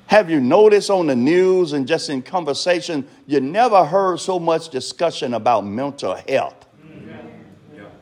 Have 0.06 0.30
you 0.30 0.42
noticed 0.42 0.90
on 0.90 1.08
the 1.08 1.16
news 1.16 1.72
and 1.72 1.88
just 1.88 2.10
in 2.10 2.22
conversation, 2.22 3.08
you 3.28 3.40
never 3.40 3.86
heard 3.86 4.20
so 4.20 4.40
much 4.40 4.68
discussion 4.68 5.34
about 5.34 5.66
mental 5.66 6.16
health 6.28 6.66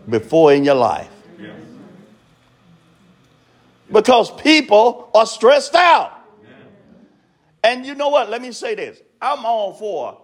before 0.09 0.51
in 0.53 0.63
your 0.63 0.73
life? 0.73 1.11
Because 3.91 4.31
people 4.41 5.09
are 5.13 5.27
stressed 5.27 5.75
out. 5.75 6.18
And 7.63 7.85
you 7.85 7.95
know 7.95 8.09
what? 8.09 8.29
Let 8.29 8.41
me 8.41 8.51
say 8.51 8.75
this. 8.75 8.99
I'm 9.21 9.45
all 9.45 9.73
for 9.73 10.17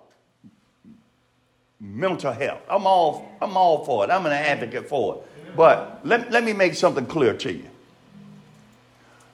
mental 1.79 2.31
health. 2.31 2.61
I'm 2.69 2.87
all, 2.87 3.29
I'm 3.41 3.57
all 3.57 3.85
for 3.85 4.03
it. 4.05 4.09
I'm 4.09 4.25
an 4.25 4.31
advocate 4.31 4.87
for 4.87 5.15
it. 5.15 5.55
But 5.55 6.01
let, 6.03 6.31
let 6.31 6.43
me 6.43 6.53
make 6.53 6.75
something 6.75 7.05
clear 7.05 7.33
to 7.33 7.53
you. 7.53 7.69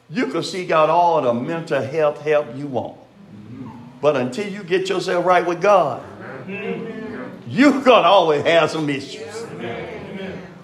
You 0.09 0.27
can 0.27 0.43
seek 0.43 0.71
out 0.71 0.89
all 0.89 1.21
the 1.21 1.33
mental 1.33 1.81
health 1.81 2.21
help 2.21 2.55
you 2.55 2.67
want. 2.67 2.97
But 4.01 4.17
until 4.17 4.51
you 4.51 4.63
get 4.63 4.89
yourself 4.89 5.25
right 5.25 5.45
with 5.45 5.61
God, 5.61 6.03
you're 7.47 7.71
going 7.71 7.83
to 7.83 8.09
always 8.09 8.43
have 8.43 8.71
some 8.71 8.89
issues. 8.89 9.45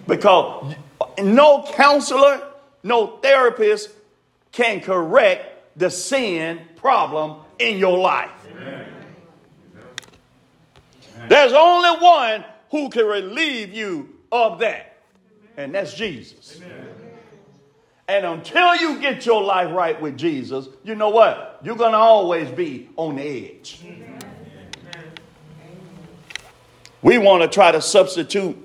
Because 0.07 0.75
no 1.19 1.65
counselor, 1.73 2.41
no 2.83 3.17
therapist 3.17 3.89
can 4.51 4.81
correct 4.81 5.56
the 5.77 5.89
sin 5.89 6.61
problem 6.75 7.41
in 7.59 7.77
your 7.77 7.97
life. 7.97 8.31
There's 11.29 11.53
only 11.53 11.99
one 11.99 12.45
who 12.71 12.89
can 12.89 13.05
relieve 13.05 13.73
you 13.73 14.15
of 14.31 14.59
that, 14.59 15.01
and 15.55 15.73
that's 15.73 15.93
Jesus. 15.93 16.59
And 18.09 18.25
until 18.25 18.75
you 18.77 18.99
get 18.99 19.25
your 19.25 19.43
life 19.43 19.73
right 19.73 19.99
with 20.01 20.17
Jesus, 20.17 20.67
you 20.83 20.95
know 20.95 21.09
what? 21.09 21.59
You're 21.63 21.75
going 21.75 21.91
to 21.91 21.97
always 21.97 22.49
be 22.49 22.89
on 22.95 23.17
the 23.17 23.23
edge. 23.23 23.81
We 27.01 27.17
want 27.17 27.43
to 27.43 27.49
try 27.49 27.71
to 27.71 27.81
substitute 27.81 28.57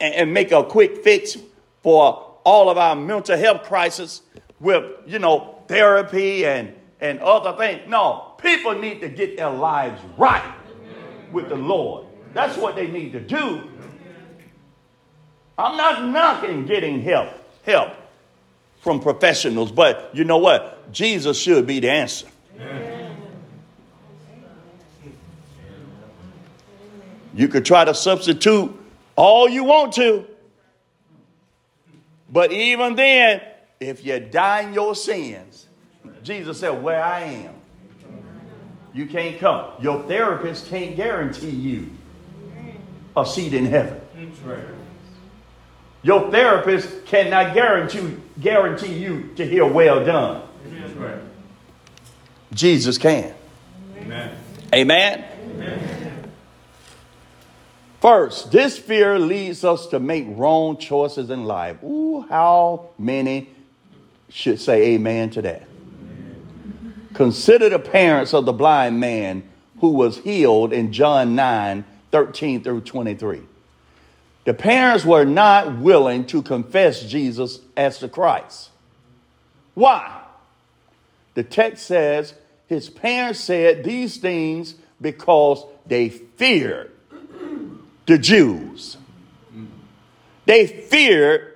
and, 0.00 0.32
make 0.32 0.52
a 0.52 0.62
quick 0.62 1.02
fix 1.02 1.36
for 1.82 2.36
all 2.44 2.70
of 2.70 2.78
our 2.78 2.94
mental 2.94 3.36
health 3.36 3.64
crisis 3.64 4.22
with, 4.60 4.84
you 5.06 5.18
know, 5.18 5.57
therapy 5.68 6.44
and, 6.44 6.74
and 7.00 7.20
other 7.20 7.56
things. 7.56 7.88
No, 7.88 8.32
people 8.38 8.74
need 8.74 9.00
to 9.00 9.08
get 9.08 9.36
their 9.36 9.50
lives 9.50 10.00
right 10.16 10.54
with 11.30 11.48
the 11.48 11.56
Lord. 11.56 12.06
That's 12.34 12.56
what 12.56 12.74
they 12.74 12.88
need 12.88 13.12
to 13.12 13.20
do. 13.20 13.62
I'm 15.56 15.76
not 15.76 16.04
knocking 16.04 16.66
getting 16.66 17.02
help. 17.02 17.28
Help 17.64 17.92
from 18.80 19.00
professionals, 19.00 19.72
but 19.72 20.10
you 20.14 20.24
know 20.24 20.38
what? 20.38 20.92
Jesus 20.92 21.38
should 21.38 21.66
be 21.66 21.80
the 21.80 21.90
answer. 21.90 22.26
You 27.34 27.48
could 27.48 27.64
try 27.64 27.84
to 27.84 27.94
substitute 27.94 28.74
all 29.14 29.48
you 29.48 29.64
want 29.64 29.92
to, 29.94 30.26
but 32.30 32.52
even 32.52 32.96
then, 32.96 33.42
if 33.80 34.04
you 34.04 34.18
die 34.20 34.62
in 34.62 34.74
your 34.74 34.94
sins, 34.94 35.66
Jesus 36.22 36.60
said, 36.60 36.82
Where 36.82 37.02
I 37.02 37.20
am, 37.20 37.54
you 38.92 39.06
can't 39.06 39.38
come. 39.38 39.70
Your 39.80 40.02
therapist 40.04 40.66
can't 40.66 40.96
guarantee 40.96 41.50
you 41.50 41.90
a 43.16 43.24
seat 43.24 43.54
in 43.54 43.66
heaven. 43.66 44.00
Your 46.02 46.30
therapist 46.30 47.06
cannot 47.06 47.54
guarantee, 47.54 48.16
guarantee 48.40 48.94
you 48.94 49.30
to 49.36 49.46
hear 49.46 49.66
well 49.66 50.04
done. 50.04 50.42
Jesus 52.52 52.96
can. 52.98 53.34
Amen. 53.96 54.36
Amen. 54.72 55.24
Amen. 55.44 56.30
First, 58.00 58.52
this 58.52 58.78
fear 58.78 59.18
leads 59.18 59.64
us 59.64 59.88
to 59.88 59.98
make 59.98 60.24
wrong 60.28 60.76
choices 60.76 61.30
in 61.30 61.44
life. 61.44 61.82
Ooh, 61.82 62.22
how 62.22 62.90
many 62.96 63.50
should 64.28 64.60
say 64.60 64.94
amen 64.94 65.30
to 65.30 65.42
that? 65.42 65.62
Consider 67.14 67.68
the 67.68 67.78
parents 67.78 68.34
of 68.34 68.44
the 68.44 68.52
blind 68.52 69.00
man 69.00 69.42
who 69.80 69.90
was 69.90 70.18
healed 70.18 70.72
in 70.72 70.92
John 70.92 71.34
9 71.34 71.84
13 72.10 72.62
through 72.62 72.80
23. 72.80 73.42
The 74.44 74.54
parents 74.54 75.04
were 75.04 75.24
not 75.24 75.78
willing 75.78 76.24
to 76.26 76.40
confess 76.40 77.02
Jesus 77.02 77.60
as 77.76 78.00
the 78.00 78.08
Christ. 78.08 78.70
Why? 79.74 80.22
The 81.34 81.42
text 81.42 81.86
says 81.86 82.34
his 82.66 82.88
parents 82.88 83.40
said 83.40 83.84
these 83.84 84.16
things 84.16 84.74
because 85.00 85.64
they 85.86 86.08
feared 86.08 86.92
the 88.06 88.18
Jews. 88.18 88.96
They 90.46 90.66
feared 90.66 91.47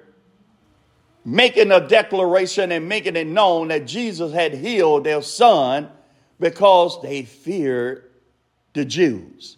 making 1.25 1.71
a 1.71 1.87
declaration 1.87 2.73
and 2.73 2.89
making 2.89 3.17
it 3.17 3.27
known 3.27 3.69
that 3.69 3.87
Jesus 3.87 4.33
had 4.33 4.55
healed 4.55 5.05
their 5.05 5.23
son 5.23 5.89
because 6.41 7.01
they 7.03 7.23
feared 7.23 8.11
the 8.75 8.85
Jews. 8.85 9.57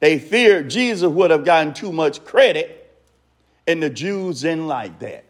They 0.00 0.18
feared 0.18 0.70
Jesus 0.70 1.08
would 1.08 1.30
have 1.30 1.44
gotten 1.44 1.74
too 1.74 1.92
much 1.92 2.24
credit, 2.24 2.94
and 3.66 3.82
the 3.82 3.90
Jews 3.90 4.42
didn't 4.42 4.66
like 4.66 4.98
that. 5.00 5.24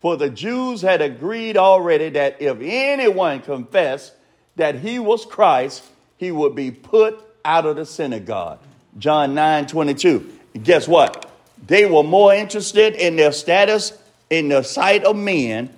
For 0.00 0.16
the 0.16 0.30
Jews 0.30 0.82
had 0.82 1.00
agreed 1.00 1.56
already 1.56 2.10
that 2.10 2.40
if 2.40 2.58
anyone 2.60 3.40
confessed 3.40 4.12
that 4.56 4.76
he 4.76 4.98
was 4.98 5.24
Christ, 5.24 5.82
he 6.16 6.30
would 6.30 6.54
be 6.54 6.70
put 6.70 7.20
out 7.44 7.66
of 7.66 7.76
the 7.76 7.86
synagogue. 7.86 8.60
John 8.98 9.34
9 9.34 9.66
22. 9.66 10.32
Guess 10.62 10.88
what? 10.88 11.25
They 11.66 11.86
were 11.86 12.02
more 12.02 12.32
interested 12.32 12.94
in 12.94 13.16
their 13.16 13.32
status 13.32 13.92
in 14.30 14.48
the 14.48 14.62
sight 14.62 15.04
of 15.04 15.16
men 15.16 15.70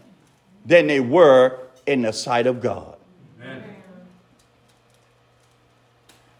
than 0.64 0.86
they 0.86 1.00
were 1.00 1.58
in 1.86 2.02
the 2.02 2.12
sight 2.12 2.46
of 2.46 2.60
God. 2.60 2.96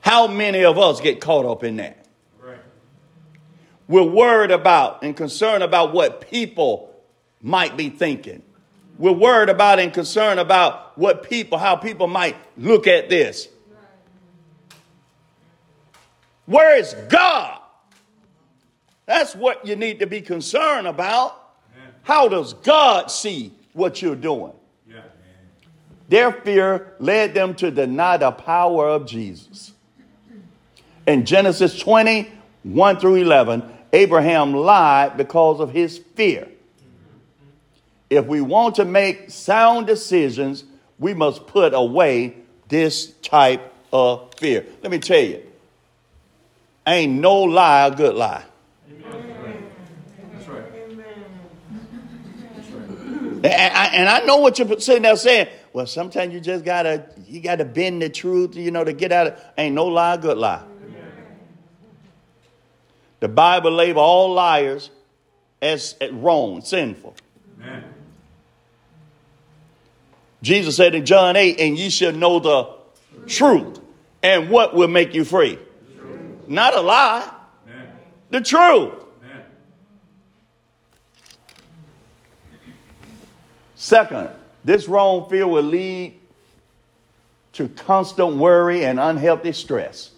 How 0.01 0.27
many 0.27 0.65
of 0.65 0.79
us 0.79 1.01
get 1.01 1.21
caught 1.21 1.45
up 1.45 1.65
in 1.65 1.77
that? 1.77 2.07
We're 3.87 4.03
worried 4.03 4.51
about 4.51 5.03
and 5.03 5.17
concerned 5.17 5.63
about 5.63 5.95
what 5.95 6.31
people 6.31 6.95
might 7.41 7.77
be 7.77 7.89
thinking. 7.89 8.43
We're 8.99 9.13
worried 9.13 9.49
about 9.49 9.79
and 9.79 9.93
concerned 9.93 10.41
about 10.41 10.99
what 10.99 11.23
people, 11.23 11.57
how 11.57 11.77
people 11.77 12.07
might 12.07 12.37
look 12.57 12.87
at 12.87 13.09
this. 13.09 13.49
Where 16.45 16.79
is 16.79 16.95
God? 17.09 17.58
That's 19.09 19.35
what 19.35 19.67
you 19.67 19.75
need 19.75 20.01
to 20.01 20.07
be 20.07 20.21
concerned 20.21 20.87
about. 20.87 21.35
How 22.03 22.29
does 22.29 22.53
God 22.53 23.11
see 23.11 23.55
what 23.73 24.03
you're 24.03 24.15
doing? 24.15 24.53
Yeah. 24.87 25.01
Their 26.11 26.31
fear 26.31 26.93
led 26.99 27.33
them 27.33 27.55
to 27.55 27.71
deny 27.71 28.19
the 28.19 28.31
power 28.33 28.87
of 28.87 29.07
Jesus. 29.07 29.73
In 31.07 31.25
Genesis 31.25 31.79
20, 31.79 32.31
1 32.65 33.01
through 33.01 33.15
11, 33.15 33.63
Abraham 33.95 34.53
lied 34.53 35.17
because 35.17 35.59
of 35.59 35.73
his 35.73 35.97
fear. 36.15 36.47
If 38.11 38.27
we 38.27 38.43
want 38.43 38.75
to 38.75 38.85
make 38.85 39.31
sound 39.31 39.87
decisions, 39.87 40.65
we 40.99 41.15
must 41.15 41.47
put 41.47 41.73
away 41.73 42.37
this 42.69 43.13
type 43.23 43.73
of 43.91 44.35
fear. 44.35 44.67
Let 44.83 44.91
me 44.93 44.99
tell 44.99 45.23
you, 45.23 45.43
ain't 46.87 47.15
no 47.15 47.41
lie 47.41 47.87
a 47.87 47.91
good 47.91 48.15
lie. 48.15 48.45
That's 50.33 50.49
right. 50.49 50.65
And 53.45 53.75
I, 53.75 53.87
and 53.95 54.09
I 54.09 54.21
know 54.21 54.39
what 54.39 54.59
you're 54.59 54.81
sitting 54.81 55.03
there 55.03 55.17
saying. 55.17 55.49
Well, 55.73 55.87
sometimes 55.87 56.35
you 56.35 56.41
just 56.41 56.65
gotta 56.65 57.07
you 57.27 57.41
gotta 57.41 57.65
bend 57.65 58.03
the 58.03 58.09
truth, 58.09 58.57
you 58.57 58.71
know, 58.71 58.85
to 58.85 58.93
get 58.93 59.13
out 59.13 59.29
of. 59.29 59.41
Ain't 59.57 59.75
no 59.75 59.87
lie, 59.87 60.15
a 60.15 60.19
good 60.19 60.39
lie. 60.39 60.63
The 63.21 63.29
Bible 63.29 63.73
label 63.73 64.01
all 64.01 64.33
liars 64.33 64.91
as 65.61 65.97
wrong, 66.13 66.61
sinful. 66.61 67.17
Amen. 67.61 67.85
Jesus 70.41 70.77
said 70.77 70.95
in 70.95 71.05
John 71.05 71.35
8, 71.35 71.59
and 71.59 71.77
ye 71.77 71.91
shall 71.91 72.13
know 72.13 72.39
the 72.39 72.69
truth. 73.27 73.81
And 74.23 74.51
what 74.51 74.75
will 74.75 74.89
make 74.89 75.15
you 75.15 75.25
free? 75.25 75.59
Not 76.47 76.77
a 76.77 76.81
lie, 76.81 77.29
Amen. 77.67 77.89
the 78.31 78.41
truth. 78.41 78.95
Second, 83.81 84.31
this 84.65 84.89
wrong 84.89 85.31
fear 85.31 85.47
will 85.47 85.63
lead 85.63 86.19
to 87.53 87.69
constant 87.69 88.35
worry 88.35 88.85
and 88.85 88.99
unhealthy 88.99 89.53
stress. 89.53 90.11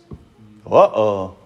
Uh 0.65 0.77
oh. 0.77 1.37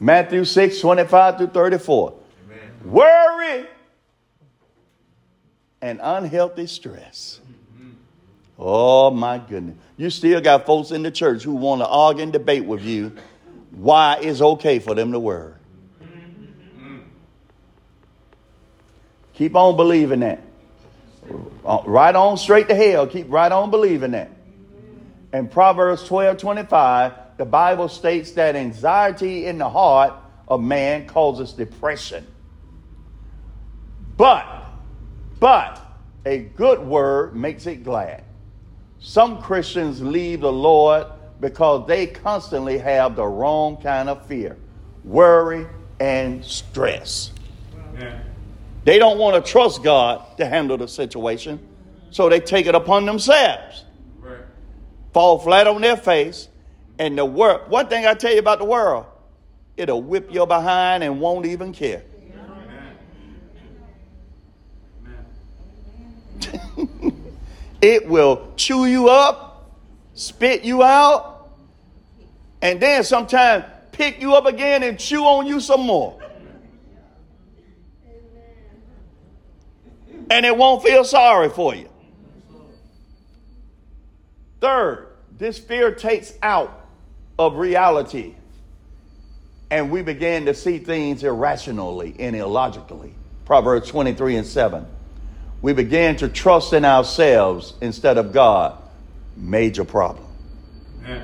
Matthew 0.00 0.44
6, 0.44 0.80
25 0.80 1.38
through 1.38 1.46
34. 1.46 2.14
Amen. 2.50 2.58
Worry 2.84 3.66
and 5.80 6.00
unhealthy 6.02 6.66
stress. 6.66 7.38
Oh 8.58 9.12
my 9.12 9.38
goodness. 9.38 9.76
You 9.96 10.10
still 10.10 10.40
got 10.40 10.66
folks 10.66 10.90
in 10.90 11.04
the 11.04 11.12
church 11.12 11.44
who 11.44 11.54
want 11.54 11.80
to 11.80 11.86
argue 11.86 12.24
and 12.24 12.32
debate 12.32 12.64
with 12.64 12.82
you 12.82 13.12
why 13.70 14.18
it's 14.20 14.40
okay 14.40 14.80
for 14.80 14.96
them 14.96 15.12
to 15.12 15.20
worry. 15.20 15.54
Keep 19.34 19.54
on 19.54 19.76
believing 19.76 20.20
that. 20.20 20.42
Uh, 21.64 21.82
right 21.86 22.14
on 22.14 22.36
straight 22.36 22.68
to 22.68 22.74
hell. 22.74 23.06
Keep 23.06 23.30
right 23.30 23.50
on 23.50 23.70
believing 23.70 24.12
that. 24.12 24.30
In 25.32 25.48
Proverbs 25.48 26.04
12 26.04 26.38
25, 26.38 27.12
the 27.36 27.44
Bible 27.44 27.88
states 27.88 28.32
that 28.32 28.56
anxiety 28.56 29.46
in 29.46 29.58
the 29.58 29.68
heart 29.68 30.14
of 30.48 30.62
man 30.62 31.06
causes 31.06 31.52
depression. 31.52 32.26
But, 34.16 34.46
but, 35.38 35.82
a 36.24 36.38
good 36.38 36.80
word 36.80 37.36
makes 37.36 37.66
it 37.66 37.84
glad. 37.84 38.24
Some 38.98 39.42
Christians 39.42 40.00
leave 40.00 40.40
the 40.40 40.52
Lord 40.52 41.06
because 41.40 41.86
they 41.86 42.06
constantly 42.06 42.78
have 42.78 43.16
the 43.16 43.26
wrong 43.26 43.76
kind 43.76 44.08
of 44.08 44.24
fear, 44.26 44.56
worry, 45.04 45.66
and 46.00 46.44
stress. 46.44 47.32
They 48.86 48.98
don't 49.00 49.18
want 49.18 49.44
to 49.44 49.50
trust 49.50 49.82
God 49.82 50.36
to 50.36 50.46
handle 50.46 50.78
the 50.78 50.86
situation, 50.86 51.58
so 52.12 52.28
they 52.28 52.38
take 52.38 52.66
it 52.66 52.76
upon 52.76 53.04
themselves. 53.04 53.84
Right. 54.20 54.38
Fall 55.12 55.40
flat 55.40 55.66
on 55.66 55.80
their 55.80 55.96
face, 55.96 56.46
and 56.96 57.18
the 57.18 57.24
world. 57.24 57.68
One 57.68 57.88
thing 57.88 58.06
I 58.06 58.14
tell 58.14 58.32
you 58.32 58.38
about 58.38 58.60
the 58.60 58.64
world, 58.64 59.06
it'll 59.76 60.00
whip 60.00 60.32
your 60.32 60.46
behind 60.46 61.02
and 61.02 61.20
won't 61.20 61.46
even 61.46 61.72
care. 61.72 62.04
it 67.82 68.06
will 68.06 68.52
chew 68.54 68.86
you 68.86 69.08
up, 69.08 69.68
spit 70.14 70.62
you 70.62 70.84
out, 70.84 71.50
and 72.62 72.78
then 72.78 73.02
sometimes 73.02 73.64
pick 73.90 74.22
you 74.22 74.36
up 74.36 74.46
again 74.46 74.84
and 74.84 74.96
chew 74.96 75.24
on 75.24 75.44
you 75.44 75.58
some 75.58 75.80
more. 75.80 76.22
And 80.30 80.44
it 80.44 80.56
won't 80.56 80.82
feel 80.82 81.04
sorry 81.04 81.48
for 81.48 81.74
you. 81.74 81.88
Third, 84.60 85.08
this 85.36 85.58
fear 85.58 85.92
takes 85.92 86.32
out 86.42 86.88
of 87.38 87.56
reality. 87.56 88.34
And 89.70 89.90
we 89.90 90.02
began 90.02 90.46
to 90.46 90.54
see 90.54 90.78
things 90.78 91.22
irrationally 91.22 92.14
and 92.18 92.34
illogically. 92.34 93.14
Proverbs 93.44 93.88
23 93.88 94.36
and 94.36 94.46
7 94.46 94.86
we 95.62 95.72
began 95.72 96.16
to 96.16 96.28
trust 96.28 96.72
in 96.72 96.84
ourselves 96.84 97.74
instead 97.80 98.18
of 98.18 98.32
God. 98.32 98.80
Major 99.36 99.84
problem. 99.84 100.26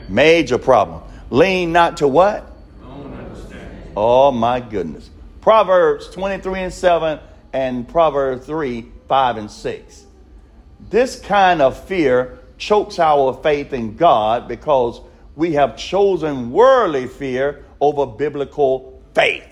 Major 0.08 0.58
problem. 0.58 1.02
Lean 1.30 1.72
not 1.72 1.98
to 1.98 2.08
what? 2.08 2.50
Oh 3.96 4.30
my 4.30 4.60
goodness. 4.60 5.10
Proverbs 5.40 6.08
23 6.10 6.60
and 6.60 6.72
7 6.72 7.20
and 7.52 7.86
Proverbs 7.86 8.46
3, 8.46 8.90
5 9.12 9.36
and 9.36 9.50
6. 9.50 10.06
This 10.88 11.20
kind 11.20 11.60
of 11.60 11.78
fear 11.84 12.38
chokes 12.56 12.98
our 12.98 13.34
faith 13.42 13.74
in 13.74 13.94
God 13.94 14.48
because 14.48 15.02
we 15.36 15.52
have 15.52 15.76
chosen 15.76 16.50
worldly 16.50 17.08
fear 17.08 17.66
over 17.78 18.06
biblical 18.06 19.02
faith. 19.12 19.44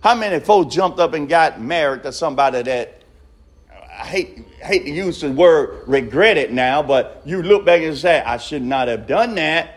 How 0.00 0.14
many 0.14 0.40
folks 0.40 0.74
jumped 0.74 0.98
up 0.98 1.12
and 1.12 1.28
got 1.28 1.60
married 1.60 2.04
to 2.04 2.12
somebody 2.12 2.62
that 2.62 3.02
I 3.70 4.06
hate 4.06 4.46
hate 4.62 4.84
to 4.84 4.90
use 4.90 5.20
the 5.20 5.30
word 5.30 5.86
regret 5.86 6.38
it 6.38 6.54
now, 6.54 6.82
but 6.82 7.20
you 7.26 7.42
look 7.42 7.66
back 7.66 7.82
and 7.82 7.98
say, 7.98 8.22
I 8.22 8.38
should 8.38 8.62
not 8.62 8.88
have 8.88 9.06
done 9.06 9.34
that 9.34 9.74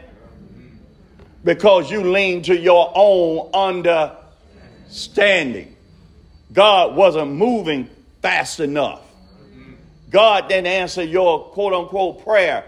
because 1.44 1.92
you 1.92 2.10
lean 2.10 2.42
to 2.44 2.58
your 2.58 2.90
own 2.96 3.50
understanding. 3.54 5.75
God 6.52 6.96
wasn't 6.96 7.32
moving 7.32 7.90
fast 8.22 8.60
enough. 8.60 9.02
God 10.10 10.48
didn't 10.48 10.68
answer 10.68 11.04
your 11.04 11.46
quote 11.46 11.74
unquote 11.74 12.24
prayer 12.24 12.64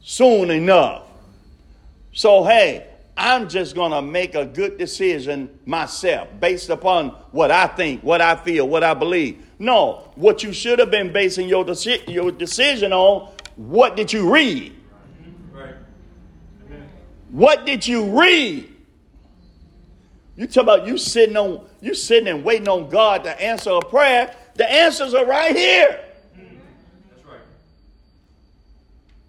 soon 0.00 0.50
enough. 0.50 1.04
So, 2.12 2.42
hey, 2.44 2.86
I'm 3.16 3.48
just 3.48 3.74
going 3.74 3.92
to 3.92 4.02
make 4.02 4.34
a 4.34 4.44
good 4.44 4.78
decision 4.78 5.58
myself 5.66 6.28
based 6.40 6.70
upon 6.70 7.10
what 7.32 7.50
I 7.50 7.66
think, 7.66 8.02
what 8.02 8.20
I 8.20 8.34
feel, 8.34 8.66
what 8.66 8.82
I 8.82 8.94
believe. 8.94 9.44
No, 9.58 10.10
what 10.14 10.42
you 10.42 10.52
should 10.52 10.78
have 10.78 10.90
been 10.90 11.12
basing 11.12 11.48
your, 11.48 11.64
deci- 11.64 12.08
your 12.08 12.32
decision 12.32 12.92
on, 12.92 13.30
what 13.56 13.94
did 13.94 14.12
you 14.12 14.32
read? 14.32 14.74
Right. 15.52 15.74
What 17.30 17.66
did 17.66 17.86
you 17.86 18.18
read? 18.18 18.69
You 20.40 20.46
talk 20.46 20.62
about 20.62 20.86
you 20.86 20.96
sitting 20.96 21.36
on 21.36 21.66
you 21.82 21.94
sitting 21.94 22.26
and 22.26 22.42
waiting 22.42 22.66
on 22.66 22.88
God 22.88 23.24
to 23.24 23.42
answer 23.42 23.72
a 23.72 23.80
prayer. 23.82 24.34
The 24.54 24.72
answers 24.72 25.12
are 25.12 25.26
right 25.26 25.54
here. 25.54 26.00
That's 26.34 27.26
right. 27.26 27.40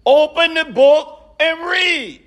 Open 0.06 0.54
the 0.54 0.64
book 0.64 1.36
and 1.38 1.66
read. 1.66 2.22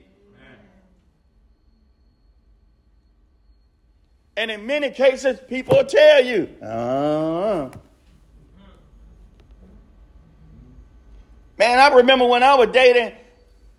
And 4.38 4.52
in 4.52 4.68
many 4.68 4.92
cases, 4.92 5.40
people 5.50 5.78
will 5.78 5.86
tell 5.86 6.24
you, 6.24 6.48
uh 6.62 7.72
Man, 11.58 11.80
I 11.80 11.88
remember 11.96 12.28
when 12.28 12.44
I 12.44 12.54
was 12.54 12.68
dating, 12.72 13.14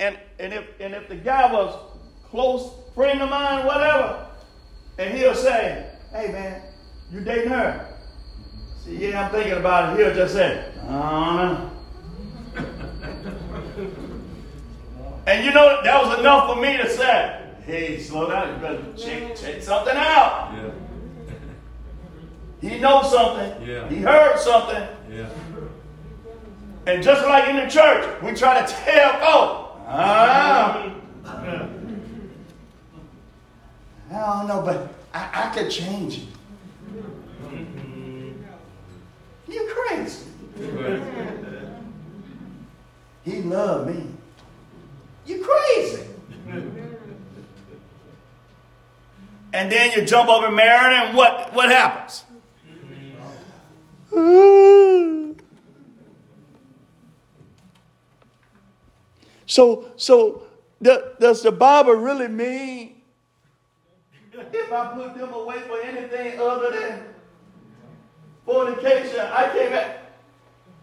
and, 0.01 0.19
and, 0.41 0.53
if, 0.53 0.65
and 0.81 0.95
if 0.95 1.09
the 1.09 1.15
guy 1.15 1.53
was 1.53 1.79
close 2.29 2.73
friend 2.97 3.23
of 3.23 3.31
mine, 3.31 3.67
whatever, 3.67 4.26
and 4.99 5.17
he'll 5.17 5.35
say, 5.35 5.91
hey, 6.13 6.33
man, 6.33 6.63
you 7.13 7.21
dating 7.21 7.51
her? 7.51 7.87
See, 8.85 8.97
yeah, 8.97 9.27
I'm 9.27 9.31
thinking 9.33 9.53
about 9.55 9.99
it. 9.99 10.05
He'll 10.05 10.15
just 10.15 10.35
say, 10.35 10.73
uh 10.89 11.71
And 15.27 15.45
you 15.45 15.53
know, 15.53 15.83
that 15.83 16.05
was 16.05 16.19
enough 16.21 16.49
for 16.49 16.61
me 16.61 16.77
to 16.77 16.89
say, 16.89 17.43
hey, 17.65 17.99
slow 17.99 18.31
down. 18.31 18.55
You 18.55 18.61
better 18.61 18.93
check, 18.97 19.35
check 19.37 19.61
something 19.61 19.97
out. 19.97 20.55
Yeah. 20.55 20.71
he 22.71 22.79
knows 22.79 23.11
something. 23.11 23.67
Yeah. 23.69 23.89
He 23.89 23.97
heard 23.97 24.39
something. 24.39 24.87
Yeah. 25.11 25.29
And 26.87 27.03
just 27.03 27.27
like 27.27 27.49
in 27.49 27.57
the 27.57 27.67
church, 27.67 28.23
we 28.23 28.33
try 28.35 28.65
to 28.65 28.73
tell 28.73 29.13
folks, 29.15 29.81
ah, 29.89 30.93
I 31.25 31.76
Oh, 34.19 34.45
no, 34.49 34.63
but 34.63 34.95
I, 35.13 35.49
I 35.49 35.55
could 35.55 35.71
change 35.71 36.19
it. 36.19 36.29
Mm-hmm. 37.45 38.33
You 39.49 39.75
crazy. 39.75 40.27
He 43.25 43.43
loved 43.43 43.91
me. 43.91 44.07
You 45.27 45.45
crazy. 45.45 46.05
And 49.53 49.71
then 49.73 49.93
you 49.93 50.05
jump 50.05 50.29
over 50.29 50.51
Marin, 50.51 50.93
and 50.93 51.17
what, 51.17 51.55
what 51.55 51.71
happens? 51.71 52.25
so, 59.47 59.87
so 59.97 60.43
does 60.83 61.43
the 61.43 61.53
Bible 61.53 61.95
really 61.95 62.29
mean 62.29 62.96
if 64.53 64.73
I 64.73 64.95
put 64.95 65.17
them 65.17 65.33
away 65.33 65.61
for 65.61 65.81
anything 65.81 66.41
other 66.41 66.71
than 66.71 67.03
fornication, 68.45 69.21
I 69.21 69.49
can't. 69.53 69.73
Have, 69.73 69.97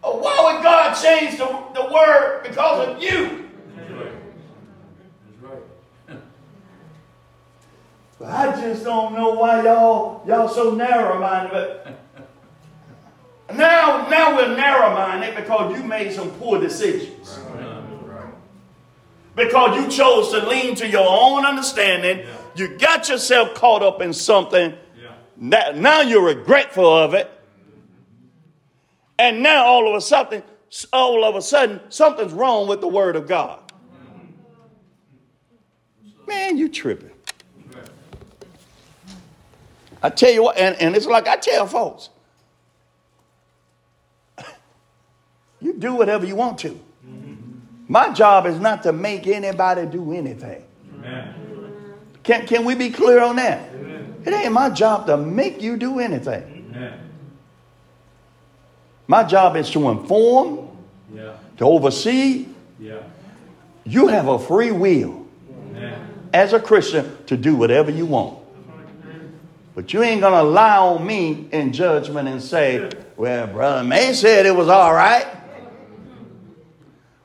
oh, 0.02 0.18
why 0.18 0.52
would 0.54 0.62
God 0.62 0.94
change 0.94 1.38
the, 1.38 1.46
the 1.74 1.92
word 1.92 2.42
because 2.42 2.88
of 2.88 3.02
you? 3.02 3.48
That's 3.76 3.90
right. 3.90 4.12
That's 5.26 5.42
right. 6.08 6.18
But 8.18 8.30
I 8.30 8.60
just 8.60 8.84
don't 8.84 9.14
know 9.14 9.30
why 9.32 9.64
y'all 9.64 10.22
y'all 10.26 10.48
so 10.48 10.74
narrow-minded. 10.74 11.50
But 11.52 11.98
now, 13.54 14.06
now 14.08 14.36
we're 14.36 14.56
narrow-minded 14.56 15.34
because 15.34 15.76
you 15.76 15.82
made 15.84 16.12
some 16.12 16.30
poor 16.32 16.60
decisions. 16.60 17.38
Right 17.52 17.74
because 19.36 19.82
you 19.82 19.90
chose 19.90 20.30
to 20.30 20.46
lean 20.46 20.74
to 20.76 20.88
your 20.88 21.06
own 21.06 21.44
understanding. 21.44 22.18
Yeah. 22.18 22.36
You 22.56 22.78
got 22.78 23.08
yourself 23.08 23.54
caught 23.54 23.82
up 23.82 24.00
in 24.00 24.12
something. 24.12 24.74
Yeah. 25.00 25.12
Now, 25.36 25.72
now 25.74 26.00
you're 26.00 26.24
regretful 26.24 26.86
of 26.86 27.14
it. 27.14 27.30
And 29.18 29.42
now 29.42 29.64
all 29.64 29.88
of 29.88 29.94
a 29.94 30.00
sudden, 30.00 30.42
all 30.92 31.24
of 31.24 31.36
a 31.36 31.42
sudden, 31.42 31.80
something's 31.88 32.32
wrong 32.32 32.68
with 32.68 32.80
the 32.80 32.88
word 32.88 33.16
of 33.16 33.28
God. 33.28 33.60
Man, 36.26 36.56
you 36.56 36.68
tripping. 36.68 37.10
I 40.02 40.10
tell 40.10 40.30
you 40.30 40.42
what, 40.42 40.58
and, 40.58 40.76
and 40.76 40.94
it's 40.94 41.06
like 41.06 41.26
I 41.26 41.36
tell 41.36 41.66
folks, 41.66 42.10
you 45.62 45.72
do 45.72 45.94
whatever 45.94 46.26
you 46.26 46.36
want 46.36 46.58
to. 46.58 46.78
My 47.88 48.12
job 48.12 48.46
is 48.46 48.58
not 48.58 48.82
to 48.82 48.92
make 48.92 49.26
anybody 49.26 49.86
do 49.86 50.12
anything. 50.12 50.64
Amen. 50.96 51.43
Can, 52.24 52.46
can 52.46 52.64
we 52.64 52.74
be 52.74 52.90
clear 52.90 53.22
on 53.22 53.36
that? 53.36 53.72
Amen. 53.74 54.22
It 54.26 54.32
ain't 54.32 54.52
my 54.52 54.70
job 54.70 55.06
to 55.06 55.16
make 55.16 55.62
you 55.62 55.76
do 55.76 56.00
anything. 56.00 56.66
Amen. 56.74 56.98
My 59.06 59.22
job 59.22 59.56
is 59.56 59.70
to 59.70 59.90
inform, 59.90 60.68
yeah. 61.14 61.36
to 61.58 61.64
oversee. 61.64 62.46
Yeah. 62.80 63.02
You 63.84 64.08
have 64.08 64.28
a 64.28 64.38
free 64.38 64.72
will 64.72 65.24
as 66.32 66.52
a 66.52 66.58
Christian 66.58 67.16
to 67.26 67.36
do 67.36 67.54
whatever 67.54 67.90
you 67.90 68.06
want. 68.06 68.40
But 69.74 69.92
you 69.92 70.02
ain't 70.02 70.20
going 70.20 70.32
to 70.32 70.42
lie 70.42 70.78
on 70.78 71.06
me 71.06 71.48
in 71.52 71.72
judgment 71.72 72.28
and 72.28 72.42
say, 72.42 72.90
well, 73.16 73.46
Brother 73.46 73.84
May 73.84 74.12
said 74.12 74.46
it 74.46 74.54
was 74.54 74.68
all 74.68 74.94
right. 74.94 75.26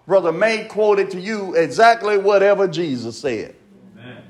Brother 0.08 0.32
May 0.32 0.66
quoted 0.66 1.12
to 1.12 1.20
you 1.20 1.54
exactly 1.56 2.18
whatever 2.18 2.68
Jesus 2.68 3.20
said. 3.20 3.56
Amen. 3.96 4.24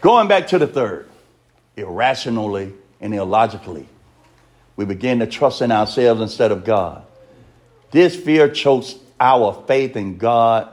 Going 0.00 0.28
back 0.28 0.48
to 0.48 0.58
the 0.58 0.66
third, 0.66 1.08
irrationally 1.76 2.72
and 3.00 3.14
illogically, 3.14 3.86
we 4.76 4.86
begin 4.86 5.18
to 5.18 5.26
trust 5.26 5.60
in 5.60 5.70
ourselves 5.70 6.22
instead 6.22 6.52
of 6.52 6.64
God. 6.64 7.04
This 7.90 8.16
fear 8.16 8.48
chokes 8.48 8.94
our 9.18 9.62
faith 9.66 9.96
in 9.96 10.16
God 10.16 10.72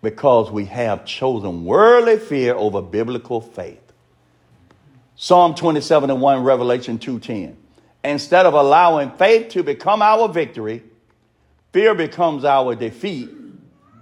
because 0.00 0.50
we 0.50 0.64
have 0.66 1.04
chosen 1.04 1.64
worldly 1.64 2.18
fear 2.18 2.54
over 2.54 2.80
biblical 2.80 3.40
faith. 3.40 3.78
Psalm 5.14 5.54
27 5.54 6.10
and 6.10 6.20
1, 6.20 6.42
Revelation 6.42 6.98
2:10. 6.98 7.56
Instead 8.02 8.46
of 8.46 8.54
allowing 8.54 9.10
faith 9.12 9.50
to 9.50 9.62
become 9.62 10.02
our 10.02 10.26
victory, 10.28 10.82
fear 11.72 11.94
becomes 11.94 12.44
our 12.44 12.74
defeat. 12.74 13.30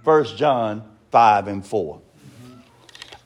1 0.03 0.37
John 0.37 0.83
5 1.11 1.47
and 1.47 1.65
4. 1.65 2.00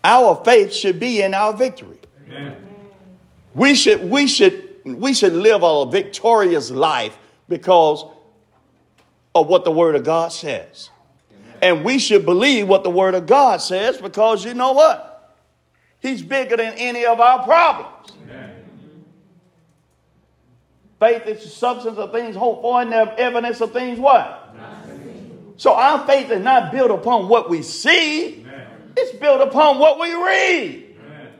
Our 0.05 0.39
faith 0.45 0.71
should 0.71 0.99
be 0.99 1.23
in 1.23 1.33
our 1.33 1.51
victory. 1.51 1.97
Amen. 2.27 2.57
We 3.55 3.73
should, 3.73 4.07
we 4.07 4.27
should, 4.27 4.75
we 4.85 5.15
should 5.15 5.33
live 5.33 5.63
a 5.63 5.89
victorious 5.89 6.69
life 6.69 7.17
because 7.49 8.05
of 9.33 9.47
what 9.47 9.65
the 9.65 9.71
Word 9.71 9.95
of 9.95 10.03
God 10.03 10.31
says. 10.31 10.91
And 11.59 11.83
we 11.83 11.97
should 11.97 12.23
believe 12.23 12.67
what 12.67 12.83
the 12.83 12.91
Word 12.91 13.15
of 13.15 13.25
God 13.25 13.61
says 13.61 13.97
because 13.97 14.45
you 14.45 14.53
know 14.53 14.73
what? 14.73 15.35
He's 16.01 16.21
bigger 16.21 16.55
than 16.55 16.73
any 16.73 17.03
of 17.07 17.19
our 17.19 17.43
problems. 17.43 18.11
Amen. 18.25 18.55
Faith 20.99 21.25
is 21.25 21.43
the 21.45 21.49
substance 21.49 21.97
of 21.97 22.11
things 22.11 22.35
hoped 22.35 22.61
for 22.61 22.79
and 22.79 22.91
the 22.91 23.19
evidence 23.19 23.59
of 23.59 23.73
things 23.73 23.99
what? 23.99 24.55
So 25.57 25.73
our 25.73 26.05
faith 26.05 26.29
is 26.29 26.43
not 26.43 26.71
built 26.71 26.91
upon 26.91 27.27
what 27.27 27.49
we 27.49 27.63
see, 27.63 28.41
Amen. 28.41 28.44
It's 28.97 29.17
built 29.17 29.41
upon 29.41 29.79
what 29.79 29.99
we 29.99 30.13
read. 30.13 30.95
Amen. 31.05 31.34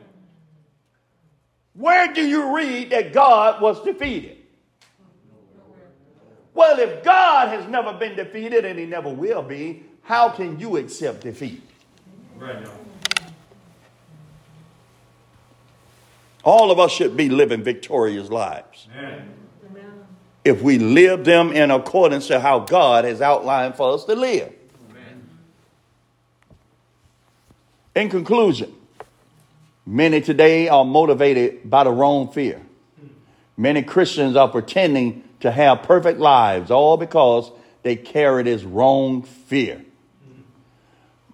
Where 1.74 2.14
do 2.14 2.26
you 2.26 2.56
read 2.56 2.90
that 2.92 3.14
God 3.14 3.62
was 3.62 3.84
defeated? 3.84 4.38
Well, 6.54 6.80
if 6.80 7.04
God 7.04 7.50
has 7.50 7.68
never 7.68 7.94
been 7.94 8.16
defeated 8.16 8.64
and 8.64 8.80
he 8.80 8.86
never 8.86 9.10
will 9.10 9.42
be, 9.42 9.84
how 10.04 10.30
can 10.30 10.60
you 10.60 10.78
accept 10.78 11.22
defeat? 11.22 11.62
Right 12.38 12.64
now. 12.64 12.72
All 16.44 16.72
of 16.72 16.80
us 16.80 16.92
should 16.92 17.18
be 17.18 17.28
living 17.28 17.64
victorious 17.64 18.30
lives. 18.30 18.88
Amen. 18.96 19.36
If 20.46 20.62
we 20.62 20.78
live 20.78 21.26
them 21.26 21.52
in 21.52 21.72
accordance 21.72 22.28
to 22.28 22.40
how 22.40 22.60
God 22.60 23.04
has 23.04 23.20
outlined 23.20 23.76
for 23.76 23.96
us 23.96 24.06
to 24.06 24.16
live. 24.16 24.54
Amen. 24.92 25.28
In 27.96 28.10
conclusion, 28.10 28.74
many 29.86 30.20
today 30.20 30.68
are 30.68 30.84
motivated 30.84 31.70
by 31.70 31.86
the 31.86 31.92
wrong 31.92 32.30
fear. 32.30 32.62
Many 33.56 33.84
Christians 33.84 34.36
are 34.36 34.50
pretending 34.50 35.24
to 35.40 35.50
have 35.50 35.84
perfect 35.84 36.20
lives, 36.20 36.72
all 36.72 36.98
because 36.98 37.50
they 37.84 37.96
carry 37.96 38.44
this 38.44 38.64
wrong 38.64 39.22
fear. 39.24 39.82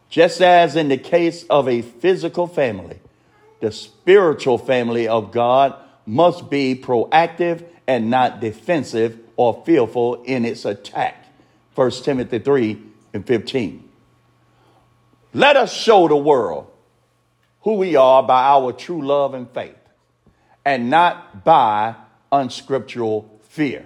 Just 0.09 0.41
as 0.41 0.75
in 0.75 0.89
the 0.89 0.97
case 0.97 1.45
of 1.49 1.67
a 1.67 1.81
physical 1.81 2.45
family, 2.45 2.99
the 3.59 3.71
spiritual 3.71 4.59
family 4.59 5.07
of 5.07 5.31
God 5.31 5.73
must 6.05 6.49
be 6.51 6.75
proactive 6.75 7.65
and 7.87 8.11
not 8.11 8.39
defensive 8.39 9.17
or 9.35 9.63
fearful 9.65 10.21
in 10.23 10.45
its 10.45 10.65
attack. 10.65 11.25
1 11.73 11.91
Timothy 12.03 12.37
3 12.37 12.81
and 13.13 13.25
15. 13.25 13.90
Let 15.33 15.55
us 15.55 15.73
show 15.73 16.07
the 16.07 16.15
world 16.15 16.67
who 17.61 17.75
we 17.75 17.95
are 17.95 18.23
by 18.23 18.43
our 18.43 18.73
true 18.73 19.01
love 19.05 19.33
and 19.33 19.49
faith, 19.51 19.77
and 20.65 20.89
not 20.89 21.43
by 21.43 21.95
unscriptural 22.31 23.39
fear. 23.43 23.85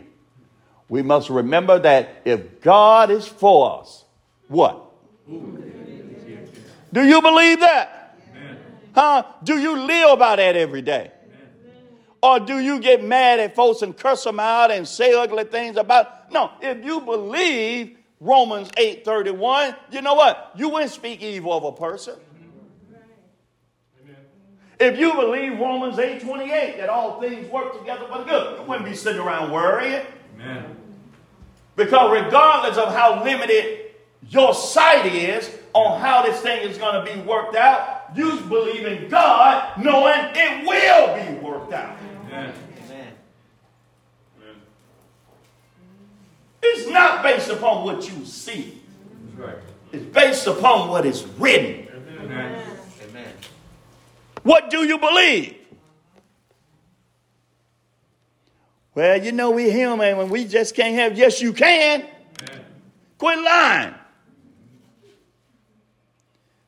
We 0.87 1.01
must 1.01 1.29
remember 1.29 1.79
that 1.79 2.21
if 2.25 2.61
God 2.61 3.11
is 3.11 3.27
for 3.27 3.81
us, 3.81 4.05
what? 4.47 4.81
Do 5.27 7.03
you 7.03 7.21
believe 7.21 7.59
that? 7.59 8.17
Huh? 8.93 9.23
Do 9.43 9.59
you 9.59 9.77
live 9.77 10.19
by 10.19 10.37
that 10.37 10.55
every 10.55 10.81
day? 10.81 11.11
Or 12.23 12.39
do 12.39 12.57
you 12.57 12.79
get 12.79 13.03
mad 13.03 13.39
at 13.39 13.55
folks 13.55 13.81
and 13.81 13.95
curse 13.95 14.23
them 14.23 14.39
out 14.39 14.71
and 14.71 14.87
say 14.87 15.13
ugly 15.13 15.43
things 15.43 15.77
about? 15.77 16.31
No, 16.31 16.51
if 16.61 16.83
you 16.83 17.01
believe 17.01 17.97
Romans 18.19 18.69
8 18.77 19.05
31, 19.05 19.75
you 19.91 20.01
know 20.01 20.13
what? 20.13 20.51
You 20.55 20.69
wouldn't 20.69 20.91
speak 20.91 21.21
evil 21.21 21.53
of 21.53 21.63
a 21.63 21.71
person. 21.71 22.15
If 24.77 24.99
you 24.99 25.13
believe 25.13 25.57
Romans 25.59 25.97
8 25.97 26.21
28, 26.21 26.77
that 26.77 26.89
all 26.89 27.21
things 27.21 27.49
work 27.49 27.77
together 27.79 28.05
for 28.11 28.19
the 28.19 28.23
good, 28.25 28.59
you 28.59 28.65
wouldn't 28.65 28.85
be 28.85 28.95
sitting 28.95 29.21
around 29.21 29.51
worrying. 29.51 30.05
Amen. 30.35 30.75
Because 31.75 32.23
regardless 32.23 32.77
of 32.77 32.93
how 32.93 33.23
limited 33.23 33.91
your 34.29 34.53
sight 34.53 35.05
is, 35.05 35.49
on 35.75 35.99
how 35.99 36.23
this 36.23 36.39
thing 36.39 36.67
is 36.67 36.77
going 36.77 37.05
to 37.05 37.13
be 37.13 37.19
worked 37.21 37.55
out. 37.55 38.05
You 38.15 38.39
believe 38.39 38.85
in 38.85 39.09
God 39.09 39.77
knowing 39.77 40.31
it 40.33 40.65
will 40.65 41.15
be 41.15 41.45
worked 41.45 41.73
out. 41.73 41.97
Amen. 42.27 42.53
It's 46.67 46.89
not 46.89 47.23
based 47.23 47.49
upon 47.49 47.85
what 47.85 48.09
you 48.09 48.25
see. 48.25 48.81
Right. 49.37 49.55
It's 49.91 50.05
based 50.05 50.47
upon 50.47 50.89
what 50.89 51.05
is 51.05 51.23
written. 51.37 51.87
Amen. 52.19 52.63
Amen. 53.09 53.33
What 54.43 54.69
do 54.69 54.85
you 54.85 54.97
believe? 54.97 55.55
Well, 58.93 59.21
you 59.21 59.31
know, 59.31 59.51
we 59.51 59.69
human 59.69 60.17
when 60.17 60.29
we 60.29 60.45
just 60.45 60.75
can't 60.75 60.95
have, 60.95 61.17
yes, 61.17 61.41
you 61.41 61.53
can. 61.53 62.05
Quit 63.17 63.39
lying. 63.39 63.93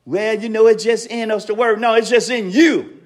Well, 0.05 0.39
you 0.39 0.49
know, 0.49 0.67
it's 0.67 0.83
just 0.83 1.07
in 1.07 1.31
us 1.31 1.45
to 1.45 1.53
work. 1.53 1.79
No, 1.79 1.95
it's 1.95 2.09
just 2.09 2.29
in 2.29 2.51
you. 2.51 3.01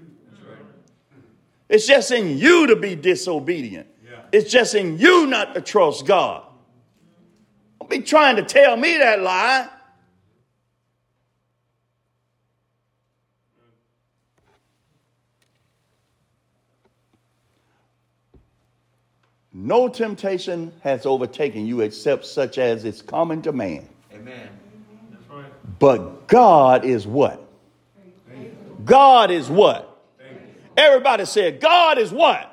It's 1.69 1.87
just 1.87 2.11
in 2.11 2.37
you 2.37 2.67
to 2.67 2.75
be 2.75 2.95
disobedient. 2.95 3.87
It's 4.31 4.51
just 4.51 4.75
in 4.75 4.97
you 4.99 5.25
not 5.27 5.55
to 5.55 5.61
trust 5.61 6.05
God. 6.05 6.43
Be 7.91 7.99
trying 7.99 8.37
to 8.37 8.43
tell 8.43 8.77
me 8.77 8.97
that 8.99 9.21
lie. 9.21 9.67
No 19.51 19.89
temptation 19.89 20.71
has 20.83 21.05
overtaken 21.05 21.65
you 21.67 21.81
except 21.81 22.25
such 22.25 22.57
as 22.57 22.85
is 22.85 23.01
common 23.01 23.41
to 23.41 23.51
man. 23.51 23.89
Amen. 24.13 24.49
That's 25.11 25.29
right. 25.29 25.45
But 25.77 26.29
God 26.29 26.85
is 26.85 27.05
what? 27.05 27.45
God 28.85 29.31
is 29.31 29.49
what? 29.49 30.01
Everybody 30.77 31.25
said, 31.25 31.59
God 31.59 31.97
is 31.97 32.13
what? 32.13 32.47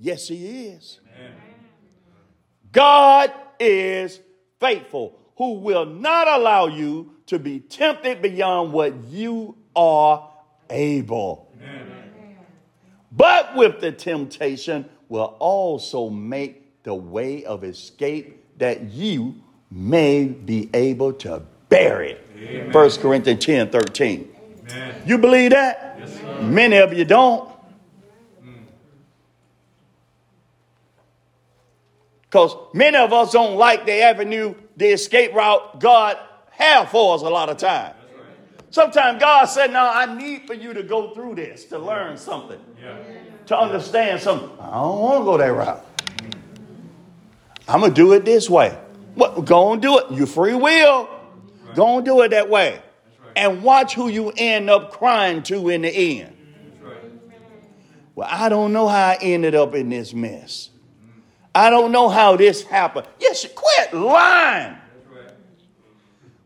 Yes, 0.00 0.26
He 0.26 0.66
is. 0.66 0.98
God 2.72 3.32
is 3.60 4.20
faithful, 4.58 5.18
who 5.36 5.54
will 5.54 5.86
not 5.86 6.26
allow 6.26 6.66
you 6.66 7.14
to 7.26 7.38
be 7.38 7.60
tempted 7.60 8.20
beyond 8.20 8.72
what 8.72 8.94
you 9.04 9.56
are 9.76 10.28
able. 10.68 11.46
But 13.12 13.56
with 13.56 13.80
the 13.80 13.92
temptation 13.92 14.88
will 15.08 15.36
also 15.38 16.08
make 16.08 16.82
the 16.82 16.94
way 16.94 17.44
of 17.44 17.64
escape 17.64 18.58
that 18.58 18.84
you 18.90 19.34
may 19.70 20.26
be 20.26 20.70
able 20.74 21.12
to 21.14 21.42
bear 21.68 22.02
it. 22.02 22.72
1 22.72 22.90
Corinthians 22.92 23.44
10 23.44 23.70
13. 23.70 24.36
Amen. 24.70 25.02
You 25.04 25.18
believe 25.18 25.50
that? 25.50 25.96
Yes. 25.98 26.42
Many 26.42 26.76
of 26.76 26.92
you 26.92 27.04
don't. 27.04 27.49
Because 32.30 32.54
many 32.72 32.96
of 32.96 33.12
us 33.12 33.32
don't 33.32 33.56
like 33.56 33.86
the 33.86 34.02
avenue, 34.02 34.54
the 34.76 34.86
escape 34.86 35.34
route 35.34 35.80
God 35.80 36.16
have 36.52 36.88
for 36.88 37.16
us 37.16 37.22
a 37.22 37.28
lot 37.28 37.48
of 37.48 37.56
time. 37.56 37.92
Sometimes 38.70 39.20
God 39.20 39.46
said, 39.46 39.72
No, 39.72 39.80
I 39.92 40.16
need 40.16 40.46
for 40.46 40.54
you 40.54 40.72
to 40.74 40.84
go 40.84 41.12
through 41.12 41.34
this 41.34 41.64
to 41.66 41.78
learn 41.78 42.16
something, 42.16 42.60
to 43.46 43.58
understand 43.58 44.20
something. 44.20 44.48
I 44.60 44.70
don't 44.70 45.00
want 45.00 45.20
to 45.20 45.24
go 45.24 45.36
that 45.38 45.52
route. 45.52 45.84
I'm 47.66 47.80
going 47.80 47.92
to 47.92 47.96
do 47.96 48.12
it 48.12 48.24
this 48.24 48.48
way. 48.48 48.78
What? 49.16 49.44
Go 49.44 49.72
and 49.72 49.82
do 49.82 49.98
it. 49.98 50.12
You 50.12 50.24
free 50.24 50.54
will. 50.54 51.08
Go 51.74 51.96
and 51.96 52.04
do 52.04 52.20
it 52.22 52.28
that 52.28 52.48
way. 52.48 52.80
And 53.34 53.64
watch 53.64 53.94
who 53.94 54.08
you 54.08 54.32
end 54.36 54.70
up 54.70 54.92
crying 54.92 55.42
to 55.44 55.68
in 55.68 55.82
the 55.82 55.90
end. 55.90 56.36
Well, 58.14 58.28
I 58.30 58.48
don't 58.48 58.72
know 58.72 58.86
how 58.86 59.08
I 59.08 59.18
ended 59.20 59.56
up 59.56 59.74
in 59.74 59.88
this 59.88 60.14
mess. 60.14 60.70
I 61.54 61.70
don't 61.70 61.90
know 61.92 62.08
how 62.08 62.36
this 62.36 62.62
happened. 62.62 63.06
Yes, 63.18 63.46
quit 63.54 63.94
lying. 63.94 64.76
Right. 65.12 65.32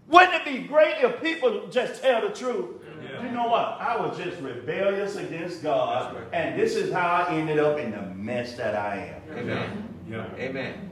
Wouldn't 0.09 0.35
it 0.35 0.45
be 0.45 0.67
great 0.67 0.97
if 0.99 1.21
people 1.23 1.67
just 1.69 2.03
tell 2.03 2.23
the 2.23 2.35
truth? 2.35 2.77
Yeah. 3.03 3.23
You 3.23 3.31
know 3.33 3.49
what? 3.49 3.79
I 3.81 3.97
was 4.01 4.17
just 4.17 4.40
rebellious 4.40 5.17
against 5.17 5.62
God, 5.62 6.17
and 6.33 6.59
this 6.59 6.75
is 6.75 6.93
how 6.93 7.27
I 7.29 7.35
ended 7.35 7.59
up 7.59 7.79
in 7.79 7.90
the 7.90 8.03
mess 8.14 8.55
that 8.55 8.75
I 8.75 9.14
am. 9.29 9.38
Amen. 9.38 9.88
Yeah. 10.09 10.27
Amen. 10.38 10.90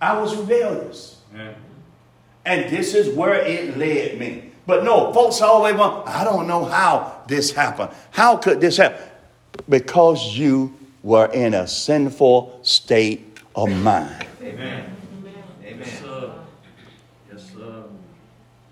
I 0.00 0.18
was 0.18 0.36
rebellious, 0.36 1.22
Amen. 1.32 1.54
and 2.44 2.70
this 2.70 2.94
is 2.94 3.14
where 3.16 3.34
it 3.34 3.76
led 3.78 4.18
me. 4.18 4.52
But 4.66 4.84
no, 4.84 5.12
folks 5.12 5.40
always 5.40 5.74
want, 5.74 6.06
I 6.06 6.22
don't 6.22 6.46
know 6.46 6.64
how 6.64 7.22
this 7.28 7.52
happened. 7.52 7.90
How 8.10 8.36
could 8.36 8.60
this 8.60 8.76
happen? 8.76 9.00
Because 9.68 10.36
you 10.36 10.74
were 11.06 11.26
in 11.26 11.54
a 11.54 11.68
sinful 11.68 12.58
state 12.62 13.38
of 13.54 13.70
mind. 13.70 14.26
Amen. 14.42 14.96
Yes, 15.24 15.72
Amen. 15.72 15.88
sir. 16.02 16.32
Yes, 17.32 17.52
sir. 17.54 17.84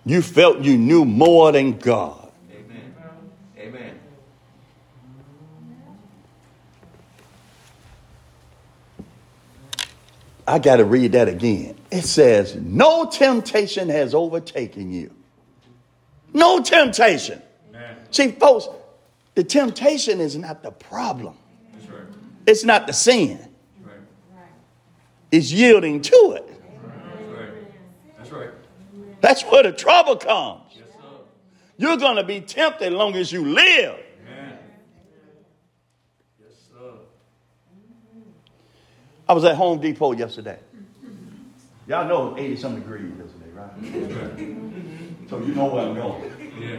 You 0.05 0.20
felt 0.20 0.59
you 0.59 0.77
knew 0.77 1.05
more 1.05 1.53
than 1.53 1.79
God. 1.79 2.33
Amen. 2.51 2.94
Amen. 3.57 4.01
I 10.49 10.59
got 10.59 10.79
to 10.79 10.85
read 10.85 11.12
that 11.12 11.29
again. 11.29 11.77
It 11.92 12.03
says, 12.03 12.57
No 12.57 13.09
temptation 13.09 13.88
has 13.90 14.12
overtaken 14.12 14.90
you. 14.90 15.14
No 16.33 16.61
temptation. 16.64 17.40
Amen. 17.68 17.97
See, 18.11 18.33
folks, 18.33 18.66
the 19.37 19.44
temptation 19.44 20.20
is 20.20 20.37
not 20.37 20.64
the 20.64 20.73
problem. 20.73 21.37
It's 22.46 22.64
not 22.64 22.87
the 22.87 22.92
sin, 22.92 23.38
right. 23.83 23.96
it's 25.30 25.50
yielding 25.50 26.00
to 26.02 26.35
it. 26.37 26.48
That's 26.48 27.30
right. 27.30 27.50
That's 28.18 28.30
right. 28.30 28.50
That's 29.20 29.42
where 29.42 29.62
the 29.62 29.72
trouble 29.72 30.16
comes. 30.16 30.72
Yes, 30.72 30.87
sir. 30.92 30.98
You're 31.78 31.96
going 31.96 32.16
to 32.16 32.24
be 32.24 32.40
tempted 32.40 32.88
as 32.88 32.92
long 32.92 33.14
as 33.16 33.33
you 33.33 33.44
live. 33.44 33.98
Amen. 34.22 34.59
Yes, 36.40 36.52
sir. 36.70 36.90
I 39.28 39.33
was 39.33 39.44
at 39.44 39.57
Home 39.57 39.80
Depot 39.80 40.12
yesterday. 40.12 40.59
Y'all 41.87 42.09
know 42.09 42.28
it 42.28 42.33
was 42.33 42.40
80 42.40 42.57
some 42.57 42.74
degrees 42.76 43.12
yesterday, 43.18 43.50
right. 43.52 43.70
So 45.28 45.38
you 45.38 45.54
know 45.54 45.66
where 45.66 45.87
I'm 45.87 45.94
going. 45.94 46.30
Yeah. 46.61 46.78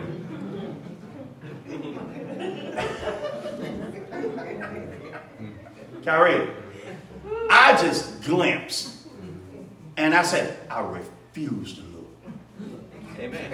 Kyrie, 6.05 6.49
I 7.49 7.75
just 7.81 8.23
glimpsed. 8.23 8.91
And 9.97 10.13
I 10.13 10.21
said, 10.23 10.57
I 10.69 10.81
refuse 10.81 11.75
to 11.75 11.81
look. 11.81 12.11
Amen. 13.17 13.51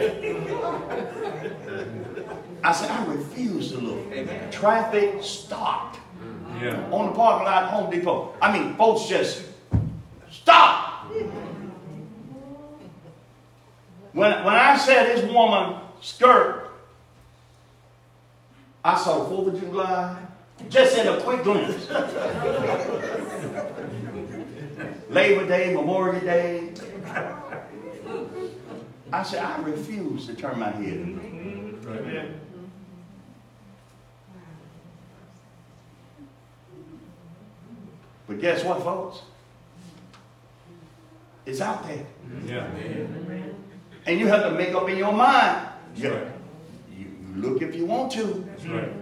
I 2.64 2.72
said, 2.74 2.90
I 2.92 3.06
refuse 3.06 3.72
to 3.72 3.78
look. 3.78 4.12
Amen. 4.12 4.52
Traffic 4.52 5.24
stopped 5.24 6.00
Yeah. 6.62 6.90
on 6.92 7.08
the 7.08 7.12
parking 7.14 7.46
lot 7.46 7.70
Home 7.70 7.90
Depot. 7.92 8.34
I 8.42 8.52
mean, 8.58 8.76
folks 8.76 9.08
just 9.08 9.44
stop. 10.30 11.06
When, 14.14 14.44
when 14.44 14.54
I 14.56 14.78
said 14.78 15.16
this 15.16 15.32
woman 15.32 15.80
skirt, 16.02 16.70
I 18.84 18.98
saw 18.98 19.24
the 19.24 19.36
4th 19.36 19.54
of 19.54 19.60
July 19.60 20.18
just 20.70 20.98
in 20.98 21.08
a 21.08 21.20
quick 21.22 21.44
glimpse. 21.44 21.90
Labor 25.10 25.48
Day, 25.48 25.74
Memorial 25.74 26.22
Day. 26.22 26.74
I 29.14 29.24
said, 29.24 29.44
I 29.44 29.60
refuse 29.62 30.26
to 30.28 30.36
turn 30.36 30.58
my 30.60 30.72
head. 30.72 31.18
But 38.28 38.40
guess 38.40 38.64
what, 38.64 38.82
folks? 38.82 39.24
It's 41.46 41.60
out 41.60 41.86
there. 41.86 42.06
Yeah. 42.46 42.70
And 44.06 44.20
you 44.20 44.28
have 44.28 44.44
to 44.44 44.52
make 44.52 44.74
up 44.74 44.88
in 44.90 44.98
your 44.98 45.12
mind. 45.12 45.68
Yeah. 45.96 46.10
right. 46.10 46.28
You, 46.98 47.06
you 47.06 47.42
look 47.42 47.62
if 47.62 47.76
you 47.76 47.86
want 47.86 48.12
to, 48.14 48.24
That's 48.48 48.66
right. 48.66 49.01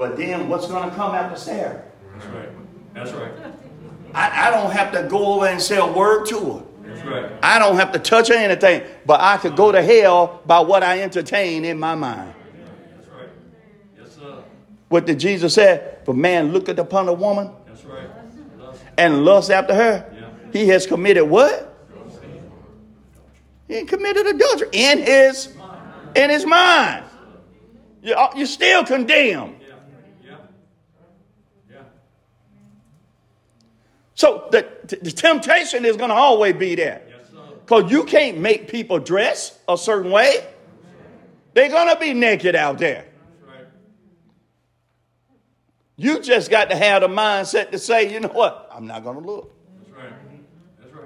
But 0.00 0.16
then 0.16 0.48
what's 0.48 0.66
going 0.66 0.88
to 0.88 0.96
come 0.96 1.14
after 1.14 1.36
Sarah? 1.38 1.82
That's 2.14 2.24
right. 2.26 2.48
That's 2.94 3.12
right. 3.12 3.32
I, 4.14 4.48
I 4.48 4.50
don't 4.50 4.70
have 4.72 4.92
to 4.92 5.02
go 5.08 5.34
over 5.34 5.46
and 5.46 5.60
say 5.60 5.76
a 5.76 5.86
word 5.86 6.24
to 6.28 6.38
her. 6.40 6.62
That's 6.88 7.02
right. 7.04 7.30
I 7.42 7.58
don't 7.58 7.76
have 7.76 7.92
to 7.92 7.98
touch 7.98 8.28
her 8.28 8.34
anything, 8.34 8.82
but 9.04 9.20
I 9.20 9.36
could 9.36 9.56
go 9.56 9.70
to 9.70 9.82
hell 9.82 10.40
by 10.46 10.60
what 10.60 10.82
I 10.82 11.02
entertain 11.02 11.66
in 11.66 11.78
my 11.78 11.94
mind. 11.94 12.32
That's 12.96 13.08
right. 13.08 13.28
Yes, 13.98 14.16
sir. 14.16 14.42
What 14.88 15.04
did 15.04 15.20
Jesus 15.20 15.52
say? 15.54 15.96
For 16.06 16.14
man 16.14 16.50
looketh 16.52 16.78
upon 16.78 17.06
a 17.08 17.12
woman 17.12 17.50
That's 17.66 17.84
right. 17.84 18.08
Lust. 18.58 18.80
and 18.96 19.22
lust 19.26 19.50
after 19.50 19.74
her, 19.74 20.10
Yeah. 20.14 20.28
he 20.50 20.66
has 20.68 20.86
committed 20.86 21.24
what? 21.28 21.66
He 23.68 23.84
committed 23.84 24.26
adultery 24.26 24.68
in 24.72 24.98
his 24.98 25.54
in 26.16 26.30
his 26.30 26.46
mind. 26.46 27.04
You- 28.02 28.14
uh, 28.14 28.32
You're 28.34 28.46
still 28.46 28.82
condemned. 28.84 29.56
Yeah. 29.60 29.74
Yeah. 30.24 30.36
Yeah. 31.70 31.82
So 34.20 34.48
the, 34.50 34.68
the 35.00 35.10
temptation 35.10 35.86
is 35.86 35.96
going 35.96 36.10
to 36.10 36.14
always 36.14 36.54
be 36.54 36.74
there. 36.74 37.00
Because 37.64 37.90
you 37.90 38.04
can't 38.04 38.36
make 38.36 38.68
people 38.68 38.98
dress 38.98 39.58
a 39.66 39.78
certain 39.78 40.10
way. 40.10 40.46
They're 41.54 41.70
going 41.70 41.88
to 41.88 41.98
be 41.98 42.12
naked 42.12 42.54
out 42.54 42.76
there. 42.76 43.06
You 45.96 46.20
just 46.20 46.50
got 46.50 46.68
to 46.68 46.76
have 46.76 47.00
the 47.00 47.08
mindset 47.08 47.70
to 47.70 47.78
say, 47.78 48.12
you 48.12 48.20
know 48.20 48.28
what? 48.28 48.68
I'm 48.70 48.86
not 48.86 49.04
going 49.04 49.18
to 49.18 49.26
look. 49.26 49.56
That's 49.78 49.96
right. 49.96 50.12
That's 50.82 50.92
right. 50.92 51.04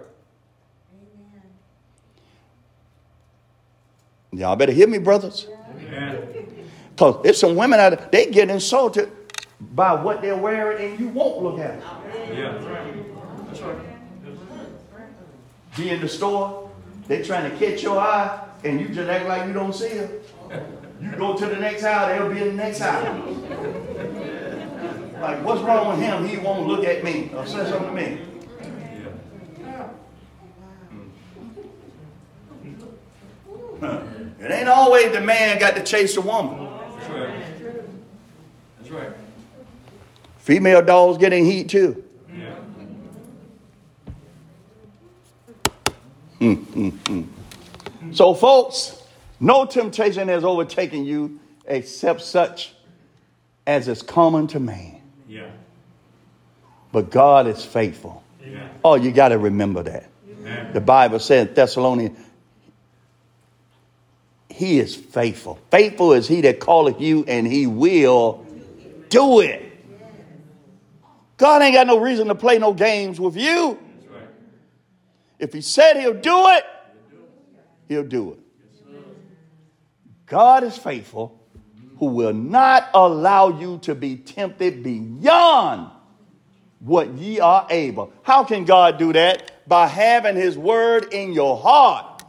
Amen. 4.33 4.41
Y'all 4.41 4.57
better 4.57 4.73
hear 4.73 4.89
me, 4.89 4.99
brothers. 4.99 5.47
Because 6.91 7.23
there's 7.23 7.39
some 7.39 7.55
women 7.55 7.79
out 7.79 7.97
there, 7.97 8.09
they 8.11 8.33
get 8.33 8.51
insulted 8.51 9.13
by 9.61 9.95
what 9.95 10.21
they're 10.21 10.37
wearing 10.37 10.91
and 10.91 10.99
you 10.99 11.11
won't 11.11 11.41
look 11.41 11.61
at 11.61 11.79
them. 11.79 12.04
Yeah. 12.33 12.59
That's 13.47 13.61
right. 13.61 13.79
Be 15.77 15.91
in 15.91 16.01
the 16.01 16.09
store, 16.09 16.71
they're 17.09 17.25
trying 17.25 17.51
to 17.51 17.57
catch 17.57 17.83
your 17.83 17.99
eye 17.99 18.47
and 18.63 18.81
you 18.81 18.89
just 18.89 19.09
act 19.11 19.27
like 19.27 19.47
you 19.47 19.53
don't 19.53 19.75
see 19.75 19.89
them. 19.89 20.11
You 21.01 21.11
go 21.17 21.37
to 21.37 21.47
the 21.47 21.57
next 21.57 21.83
aisle, 21.85 22.09
they'll 22.09 22.33
be 22.33 22.41
in 22.41 22.57
the 22.57 22.63
next 22.63 22.81
aisle. 22.81 23.35
Like, 25.21 25.45
what's 25.45 25.61
wrong 25.63 25.89
with 25.89 25.99
him? 26.01 26.27
He 26.27 26.37
won't 26.37 26.69
look 26.69 26.85
at 26.85 27.03
me 27.03 27.31
or 27.35 27.47
say 27.47 27.69
something 27.69 27.89
to 27.89 27.93
me. 27.93 28.21
It 34.41 34.51
ain't 34.51 34.69
always 34.69 35.13
the 35.13 35.21
man 35.21 35.59
got 35.59 35.75
to 35.77 35.83
chase 35.83 36.15
the 36.15 36.21
woman. 36.21 36.69
That's 36.99 37.09
right. 37.11 37.45
That's 38.79 38.91
right. 38.91 39.11
Female 40.39 40.83
dogs 40.83 41.17
get 41.19 41.33
in 41.33 41.47
heat 41.47 41.71
too. 41.71 42.04
Yeah. 46.45 47.23
So, 48.13 48.35
folks, 48.35 49.03
no 49.41 49.65
temptation 49.67 50.29
has 50.29 50.45
overtaken 50.45 51.05
you 51.05 51.41
except 51.67 52.21
such 52.21 52.75
as 53.67 53.89
is 53.89 54.03
common 54.03 54.47
to 54.49 54.61
man. 54.61 55.01
Yeah. 55.29 55.51
But 56.93 57.11
God 57.11 57.47
is 57.47 57.65
faithful. 57.65 58.23
Amen. 58.43 58.71
Oh, 58.85 58.95
you 58.95 59.11
got 59.11 59.29
to 59.29 59.39
remember 59.39 59.83
that. 59.83 60.11
Amen. 60.31 60.73
The 60.73 60.81
Bible 60.81 61.19
says, 61.19 61.49
Thessalonians, 61.55 62.19
He 64.51 64.79
is 64.79 64.95
faithful. 64.95 65.59
Faithful 65.71 66.13
is 66.13 66.29
He 66.29 66.43
that 66.43 66.61
calleth 66.61 67.01
you, 67.01 67.25
and 67.27 67.47
He 67.47 67.67
will 67.67 68.47
do 69.09 69.41
it. 69.41 69.63
God 71.37 71.63
ain't 71.63 71.75
got 71.75 71.87
no 71.87 71.99
reason 71.99 72.29
to 72.29 72.35
play 72.35 72.59
no 72.59 72.73
games 72.73 73.19
with 73.19 73.37
you. 73.37 73.79
If 75.45 75.53
He 75.53 75.61
said 75.61 76.01
He'll 76.01 76.15
do 76.15 76.49
it, 76.49 76.65
He'll 77.87 78.03
do 78.03 78.33
it. 78.33 78.39
God 80.25 80.65
is 80.65 80.79
faithful, 80.79 81.39
who 81.99 82.07
will 82.07 82.33
not 82.33 82.89
allow 82.95 83.61
you 83.61 83.77
to 83.83 83.95
be 83.95 84.17
tempted 84.17 84.83
beyond 84.83 85.91
what 86.79 87.13
ye 87.19 87.41
are 87.41 87.67
able. 87.69 88.11
How 88.23 88.43
can 88.45 88.65
God 88.65 88.97
do 88.99 89.13
that? 89.13 89.69
By 89.69 89.87
having 89.87 90.35
His 90.35 90.57
word 90.57 91.13
in 91.13 91.35
your 91.35 91.59
heart. 91.59 92.23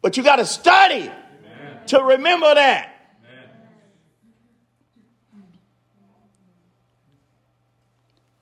But 0.00 0.16
you 0.16 0.22
got 0.22 0.36
to 0.36 0.46
study 0.46 1.02
Amen. 1.02 1.86
to 1.88 2.02
remember 2.02 2.54
that. 2.54 3.10
Amen. 5.34 5.50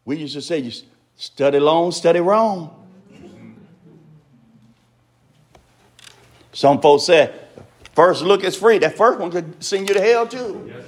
We 0.05 0.19
used 0.19 0.35
to 0.35 0.43
say, 0.43 0.59
you 0.59 0.71
study 1.17 1.59
long, 1.59 1.91
study 1.91 2.21
wrong. 2.21 2.83
Some 6.55 6.81
folks 6.81 7.05
said, 7.05 7.35
first 7.95 8.23
look 8.23 8.45
is 8.45 8.57
free. 8.57 8.79
That 8.79 8.97
first 8.97 9.19
one 9.19 9.31
could 9.31 9.63
send 9.63 9.89
you 9.89 9.95
to 9.95 10.01
hell 10.01 10.27
too. 10.27 10.65
Yes. 10.69 10.85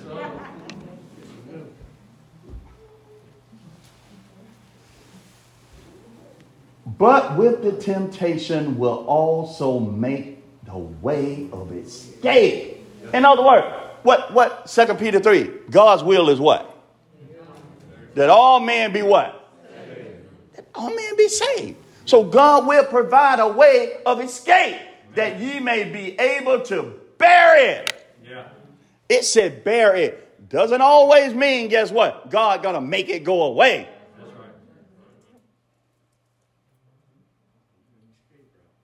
But 6.98 7.36
with 7.36 7.62
the 7.62 7.72
temptation 7.72 8.78
will 8.78 9.04
also 9.06 9.78
make 9.78 10.42
the 10.64 10.78
way 10.78 11.48
of 11.52 11.70
escape. 11.72 12.82
In 13.12 13.24
other 13.24 13.42
words, 13.42 13.66
what 14.02 14.32
what 14.32 14.70
Second 14.70 14.98
Peter 14.98 15.20
3? 15.20 15.50
God's 15.68 16.02
will 16.02 16.30
is 16.30 16.40
what? 16.40 16.72
That 18.14 18.30
all 18.30 18.60
men 18.60 18.92
be 18.92 19.02
what? 19.02 19.50
That 20.54 20.66
all 20.74 20.94
men 20.94 21.16
be 21.16 21.28
saved. 21.28 21.76
So 22.06 22.24
God 22.24 22.66
will 22.66 22.84
provide 22.84 23.40
a 23.40 23.48
way 23.48 23.98
of 24.06 24.20
escape 24.20 24.80
that 25.16 25.40
ye 25.40 25.60
may 25.60 25.84
be 25.84 26.18
able 26.18 26.60
to 26.62 26.94
bear 27.18 27.80
it. 27.80 28.14
Yeah. 28.24 28.44
It 29.08 29.24
said 29.24 29.64
bear 29.64 29.94
it. 29.96 30.48
Doesn't 30.48 30.80
always 30.80 31.34
mean, 31.34 31.68
guess 31.68 31.90
what? 31.90 32.30
God 32.30 32.62
gonna 32.62 32.80
make 32.80 33.08
it 33.08 33.24
go 33.24 33.42
away. 33.42 33.88
That's 34.18 34.32
right. 34.32 34.50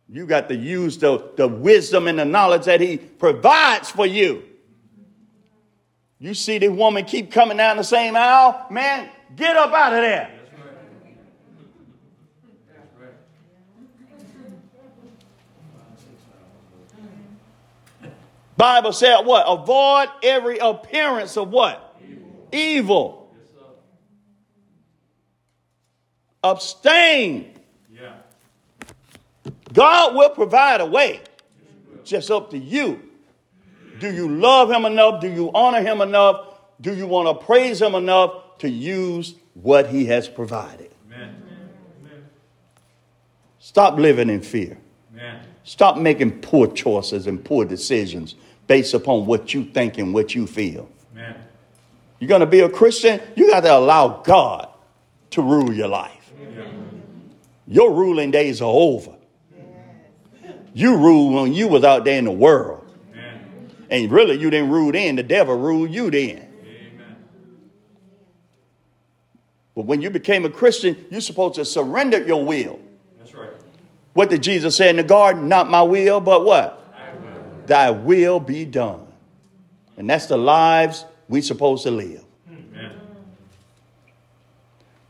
You 0.08 0.26
got 0.26 0.48
to 0.48 0.56
use 0.56 0.98
the, 0.98 1.30
the 1.36 1.46
wisdom 1.48 2.08
and 2.08 2.18
the 2.18 2.24
knowledge 2.24 2.64
that 2.64 2.80
he 2.80 2.96
provides 2.96 3.90
for 3.90 4.06
you. 4.06 4.42
You 6.18 6.34
see 6.34 6.58
the 6.58 6.68
woman 6.68 7.04
keep 7.04 7.32
coming 7.32 7.56
down 7.56 7.76
the 7.76 7.82
same 7.82 8.14
aisle, 8.14 8.66
man, 8.70 9.08
get 9.34 9.56
up 9.56 9.72
out 9.72 9.92
of 9.92 10.02
there. 10.02 10.30
That's 10.30 10.50
right. 10.52 10.74
That's 12.68 12.90
right. 18.02 18.12
Bible 18.62 18.92
said 18.92 19.22
what? 19.22 19.44
Avoid 19.48 20.08
every 20.22 20.58
appearance 20.58 21.36
of 21.36 21.48
what? 21.48 22.00
Evil. 22.52 23.34
Yes. 23.34 23.66
Abstain. 26.44 27.58
Yeah. 27.92 28.12
God 29.72 30.14
will 30.14 30.30
provide 30.30 30.80
a 30.80 30.86
way. 30.86 31.22
Just 32.04 32.30
up 32.30 32.50
to 32.50 32.56
you. 32.56 33.02
Do 33.98 34.14
you 34.14 34.28
love 34.28 34.70
him 34.70 34.84
enough? 34.84 35.20
Do 35.20 35.28
you 35.28 35.50
honor 35.52 35.82
him 35.82 36.00
enough? 36.00 36.60
Do 36.80 36.94
you 36.94 37.08
want 37.08 37.36
to 37.36 37.44
praise 37.44 37.82
him 37.82 37.96
enough 37.96 38.58
to 38.58 38.70
use 38.70 39.34
what 39.54 39.88
he 39.88 40.04
has 40.04 40.28
provided? 40.28 40.94
Amen. 41.06 41.34
Amen. 42.00 42.24
Stop 43.58 43.98
living 43.98 44.30
in 44.30 44.40
fear. 44.40 44.78
Amen. 45.12 45.40
Stop 45.64 45.96
making 45.96 46.42
poor 46.42 46.68
choices 46.68 47.26
and 47.26 47.44
poor 47.44 47.64
decisions 47.64 48.36
based 48.72 48.94
upon 48.94 49.26
what 49.26 49.52
you 49.52 49.66
think 49.66 49.98
and 49.98 50.14
what 50.14 50.34
you 50.34 50.46
feel. 50.46 50.88
Amen. 51.12 51.36
You're 52.18 52.28
going 52.28 52.40
to 52.40 52.46
be 52.46 52.60
a 52.60 52.70
Christian, 52.70 53.20
you 53.36 53.50
got 53.50 53.60
to 53.60 53.76
allow 53.76 54.22
God 54.22 54.66
to 55.32 55.42
rule 55.42 55.74
your 55.74 55.88
life. 55.88 56.32
Yeah. 56.40 56.64
Your 57.66 57.92
ruling 57.92 58.30
days 58.30 58.62
are 58.62 58.72
over. 58.72 59.14
You 60.72 60.96
ruled 60.96 61.34
when 61.34 61.52
you 61.52 61.68
was 61.68 61.84
out 61.84 62.06
there 62.06 62.18
in 62.18 62.24
the 62.24 62.30
world. 62.30 62.82
Amen. 63.12 63.70
And 63.90 64.10
really, 64.10 64.38
you 64.38 64.48
didn't 64.48 64.70
rule 64.70 64.90
then. 64.90 65.16
The 65.16 65.22
devil 65.22 65.54
ruled 65.54 65.90
you 65.90 66.10
then. 66.10 66.48
Amen. 66.64 67.16
But 69.74 69.84
when 69.84 70.00
you 70.00 70.08
became 70.08 70.46
a 70.46 70.50
Christian, 70.50 70.96
you're 71.10 71.20
supposed 71.20 71.56
to 71.56 71.66
surrender 71.66 72.24
your 72.24 72.42
will. 72.42 72.80
That's 73.18 73.34
right. 73.34 73.50
What 74.14 74.30
did 74.30 74.42
Jesus 74.42 74.74
say 74.74 74.88
in 74.88 74.96
the 74.96 75.02
garden? 75.02 75.46
Not 75.46 75.68
my 75.68 75.82
will, 75.82 76.20
but 76.20 76.46
what? 76.46 76.81
Thy 77.66 77.90
will 77.90 78.40
be 78.40 78.64
done. 78.64 79.06
And 79.96 80.08
that's 80.08 80.26
the 80.26 80.36
lives 80.36 81.04
we're 81.28 81.42
supposed 81.42 81.84
to 81.84 81.90
live. 81.90 82.24
Amen. 82.50 82.92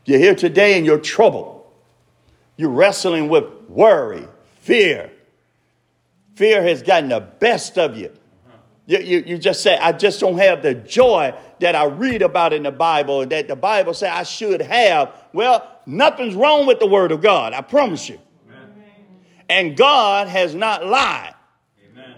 You're 0.05 0.19
here 0.19 0.35
today 0.35 0.77
and 0.77 0.85
you're 0.85 0.99
troubled. 0.99 1.65
You're 2.57 2.69
wrestling 2.69 3.29
with 3.29 3.45
worry, 3.67 4.27
fear. 4.61 5.11
Fear 6.35 6.63
has 6.63 6.81
gotten 6.81 7.09
the 7.09 7.19
best 7.19 7.77
of 7.77 7.97
you. 7.97 8.11
You, 8.85 8.99
you, 8.99 9.23
you 9.25 9.37
just 9.37 9.63
say, 9.63 9.77
I 9.77 9.93
just 9.93 10.19
don't 10.19 10.37
have 10.37 10.61
the 10.61 10.73
joy 10.73 11.33
that 11.59 11.75
I 11.75 11.85
read 11.85 12.21
about 12.21 12.51
in 12.51 12.63
the 12.63 12.71
Bible, 12.71 13.21
and 13.21 13.31
that 13.31 13.47
the 13.47 13.55
Bible 13.55 13.93
says 13.93 14.09
I 14.11 14.23
should 14.23 14.61
have. 14.61 15.13
Well, 15.31 15.65
nothing's 15.85 16.35
wrong 16.35 16.67
with 16.67 16.79
the 16.79 16.87
Word 16.87 17.13
of 17.13 17.21
God, 17.21 17.53
I 17.53 17.61
promise 17.61 18.09
you. 18.09 18.19
Amen. 18.49 18.71
And 19.47 19.77
God 19.77 20.27
has 20.27 20.53
not 20.53 20.85
lied. 20.85 21.32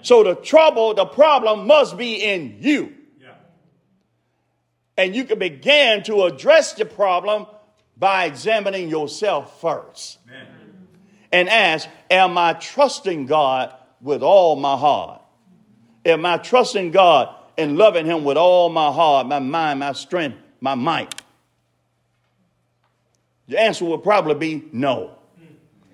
So 0.05 0.21
the 0.21 0.35
trouble, 0.35 0.93
the 0.93 1.05
problem 1.07 1.65
must 1.65 1.97
be 1.97 2.23
in 2.23 2.57
you. 2.59 2.93
Yeah. 3.19 3.31
And 4.95 5.15
you 5.15 5.23
can 5.23 5.39
begin 5.39 6.03
to 6.03 6.25
address 6.25 6.73
the 6.73 6.85
problem 6.85 7.47
by 7.97 8.25
examining 8.25 8.87
yourself 8.87 9.59
first 9.59 10.19
Amen. 10.27 10.47
and 11.31 11.49
ask, 11.49 11.89
Am 12.11 12.37
I 12.37 12.53
trusting 12.53 13.25
God 13.25 13.73
with 13.99 14.21
all 14.21 14.55
my 14.55 14.77
heart? 14.77 15.23
Am 16.05 16.23
I 16.23 16.37
trusting 16.37 16.91
God 16.91 17.33
and 17.57 17.75
loving 17.75 18.05
Him 18.05 18.23
with 18.23 18.37
all 18.37 18.69
my 18.69 18.91
heart, 18.91 19.25
my 19.25 19.39
mind, 19.39 19.79
my 19.79 19.93
strength, 19.93 20.37
my 20.61 20.75
might? 20.75 21.19
The 23.47 23.59
answer 23.59 23.85
will 23.85 23.97
probably 23.97 24.35
be 24.35 24.67
no. 24.71 25.15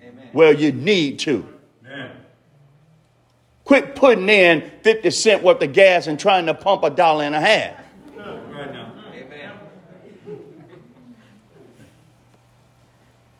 Amen. 0.03 0.29
where 0.33 0.51
you 0.51 0.73
need 0.73 1.19
to. 1.19 1.47
Amen. 1.85 2.11
Quit 3.65 3.95
putting 3.95 4.27
in 4.27 4.69
50 4.81 5.11
cent 5.11 5.43
worth 5.43 5.61
of 5.61 5.73
gas 5.73 6.07
and 6.07 6.19
trying 6.19 6.45
to 6.47 6.53
pump 6.53 6.83
a 6.83 6.89
dollar 6.89 7.23
and 7.25 7.35
a 7.35 7.39
half. 7.39 7.75
Right 8.17 8.73
now. 8.73 8.91
Amen. 9.13 9.59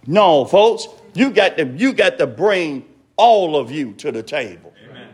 No, 0.06 0.46
folks, 0.46 0.88
you 1.14 1.32
got 1.32 1.58
to 1.58 1.66
you 1.66 1.94
got 1.94 2.18
to 2.20 2.28
bring 2.28 2.86
all 3.18 3.56
of 3.56 3.72
you 3.72 3.94
to 3.94 4.12
the 4.12 4.24
table. 4.24 4.74
Amen. 4.90 5.10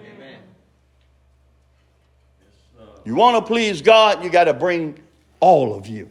You 3.06 3.16
want 3.16 3.38
to 3.38 3.42
please 3.48 3.82
God, 3.82 4.24
you 4.24 4.30
got 4.30 4.46
to 4.46 4.54
bring 4.54 5.00
all 5.40 5.78
of 5.78 5.88
you. 5.88 6.10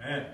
Amen. 0.00 0.26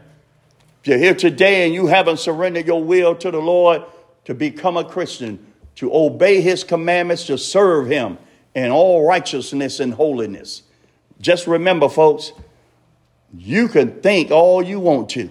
If 0.83 0.89
you're 0.89 0.99
here 0.99 1.14
today 1.14 1.64
and 1.64 1.72
you 1.72 1.87
haven't 1.87 2.18
surrendered 2.18 2.66
your 2.66 2.85
will 2.85 3.14
to 3.14 3.31
the 3.31 3.41
Lord 3.41 3.85
to 4.27 4.35
become 4.35 4.77
a 4.77 4.85
Christian, 4.85 5.39
to 5.77 5.95
obey 5.95 6.41
his 6.41 6.64
commandments, 6.64 7.27
to 7.27 7.39
serve 7.39 7.89
him 7.89 8.18
in 8.55 8.70
all 8.70 9.07
righteousness 9.07 9.81
and 9.81 9.95
holiness, 9.95 10.62
just 11.20 11.47
remember, 11.47 11.89
folks, 11.89 12.33
you 13.37 13.68
can 13.68 14.01
think 14.01 14.31
all 14.31 14.62
you 14.62 14.79
want 14.79 15.09
to. 15.11 15.29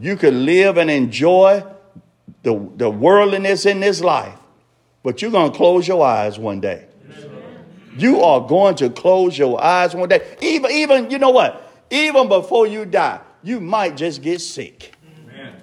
You 0.00 0.16
can 0.16 0.44
live 0.44 0.76
and 0.76 0.90
enjoy 0.90 1.64
the, 2.42 2.70
the 2.76 2.90
worldliness 2.90 3.66
in 3.66 3.80
this 3.80 4.00
life, 4.00 4.38
but 5.02 5.22
you're 5.22 5.30
going 5.30 5.50
to 5.50 5.56
close 5.56 5.88
your 5.88 6.04
eyes 6.04 6.38
one 6.38 6.60
day. 6.60 6.86
You 7.96 8.22
are 8.22 8.46
going 8.46 8.74
to 8.76 8.90
close 8.90 9.38
your 9.38 9.62
eyes 9.62 9.94
one 9.94 10.08
day. 10.08 10.36
Even, 10.40 10.70
even, 10.70 11.10
you 11.10 11.18
know 11.18 11.30
what? 11.30 11.70
Even 11.90 12.28
before 12.28 12.66
you 12.66 12.84
die, 12.84 13.20
you 13.42 13.60
might 13.60 13.96
just 13.96 14.20
get 14.20 14.40
sick. 14.40 14.94
Amen. 15.22 15.54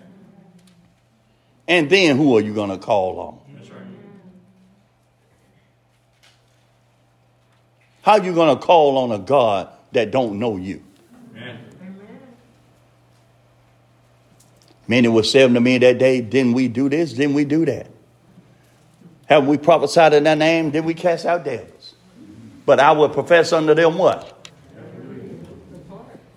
And 1.67 1.89
then 1.89 2.15
who 2.15 2.37
are 2.37 2.41
you 2.41 2.53
going 2.53 2.69
to 2.69 2.77
call 2.77 3.19
on? 3.19 3.39
That's 3.53 3.69
right. 3.69 3.81
How 8.01 8.15
you 8.15 8.33
going 8.33 8.57
to 8.57 8.61
call 8.61 8.97
on 8.97 9.11
a 9.11 9.19
God 9.19 9.69
that 9.91 10.11
don't 10.11 10.39
know 10.39 10.57
you? 10.57 10.83
Amen. 11.35 11.59
Many 14.87 15.07
were 15.07 15.23
saying 15.23 15.53
to 15.53 15.59
me 15.59 15.77
that 15.77 15.99
day, 15.99 16.21
didn't 16.21 16.53
we 16.53 16.67
do 16.67 16.89
this? 16.89 17.13
Didn't 17.13 17.35
we 17.35 17.45
do 17.45 17.65
that? 17.65 17.87
Have 19.27 19.47
we 19.47 19.57
prophesied 19.57 20.13
in 20.13 20.23
that 20.25 20.37
name? 20.37 20.71
Did 20.71 20.83
we 20.83 20.93
cast 20.93 21.25
out 21.25 21.45
devils? 21.45 21.93
But 22.65 22.79
I 22.79 22.91
would 22.91 23.13
profess 23.13 23.53
unto 23.53 23.73
them 23.73 23.97
what? 23.97 24.49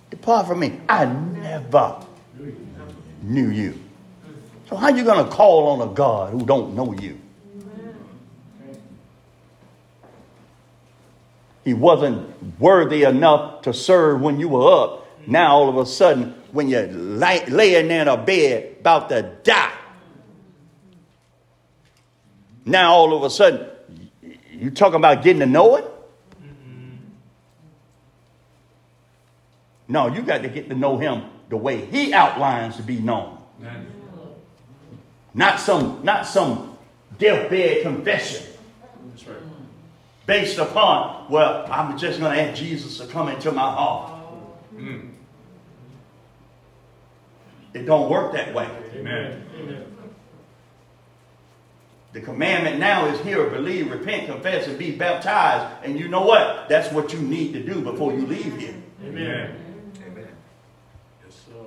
Depart 0.09 0.47
from 0.47 0.59
me. 0.59 0.79
I 0.87 1.05
never 1.05 2.01
knew 3.21 3.49
you. 3.49 3.79
So 4.69 4.75
how 4.75 4.89
you 4.89 5.03
going 5.03 5.25
to 5.25 5.31
call 5.31 5.67
on 5.67 5.89
a 5.89 5.93
God 5.93 6.31
who 6.31 6.45
don't 6.45 6.75
know 6.75 6.93
you? 6.93 7.19
He 11.65 11.73
wasn't 11.73 12.59
worthy 12.59 13.03
enough 13.03 13.63
to 13.63 13.73
serve 13.73 14.21
when 14.21 14.39
you 14.39 14.47
were 14.47 14.71
up. 14.71 15.07
Now 15.27 15.55
all 15.55 15.67
of 15.67 15.77
a 15.77 15.85
sudden, 15.85 16.35
when 16.51 16.69
you're 16.69 16.87
lay, 16.87 17.43
laying 17.47 17.87
there 17.87 18.03
in 18.03 18.07
a 18.07 18.15
bed 18.15 18.77
about 18.79 19.09
to 19.09 19.23
die, 19.43 19.73
now 22.63 22.93
all 22.93 23.17
of 23.17 23.23
a 23.23 23.29
sudden, 23.31 23.67
you 24.51 24.69
talking 24.69 24.95
about 24.95 25.23
getting 25.23 25.39
to 25.39 25.47
know 25.47 25.75
it? 25.75 25.85
No, 29.87 30.07
you 30.07 30.21
got 30.21 30.43
to 30.43 30.49
get 30.49 30.69
to 30.69 30.75
know 30.75 30.97
him 30.97 31.23
the 31.49 31.57
way 31.57 31.85
he 31.85 32.13
outlines 32.13 32.75
to 32.77 32.83
be 32.83 32.99
known. 32.99 33.37
Not 35.33 35.59
some, 35.59 36.01
not 36.03 36.25
some 36.25 36.77
deathbed 37.17 37.83
confession. 37.83 38.54
Based 40.25 40.57
upon, 40.57 41.29
well, 41.29 41.67
I'm 41.71 41.97
just 41.97 42.19
going 42.19 42.35
to 42.35 42.41
ask 42.41 42.59
Jesus 42.59 42.97
to 42.99 43.07
come 43.07 43.29
into 43.29 43.51
my 43.51 43.61
heart. 43.61 44.13
Mm. 44.75 45.11
It 47.73 47.85
don't 47.85 48.09
work 48.09 48.33
that 48.33 48.53
way. 48.53 48.69
Amen. 48.95 49.45
The 52.15 52.21
commandment 52.21 52.79
now 52.79 53.07
is 53.07 53.19
hear, 53.19 53.49
believe, 53.49 53.91
repent, 53.91 54.27
confess, 54.27 54.67
and 54.67 54.79
be 54.79 54.91
baptized. 54.91 55.83
And 55.83 55.99
you 55.99 56.07
know 56.07 56.25
what? 56.25 56.69
That's 56.69 56.89
what 56.93 57.11
you 57.11 57.19
need 57.19 57.51
to 57.51 57.61
do 57.61 57.81
before 57.81 58.13
you 58.13 58.25
leave 58.25 58.57
here. 58.57 58.81
Amen. 59.03 59.53
Amen. 60.07 60.27
Yes, 61.25 61.35
sir. 61.45 61.59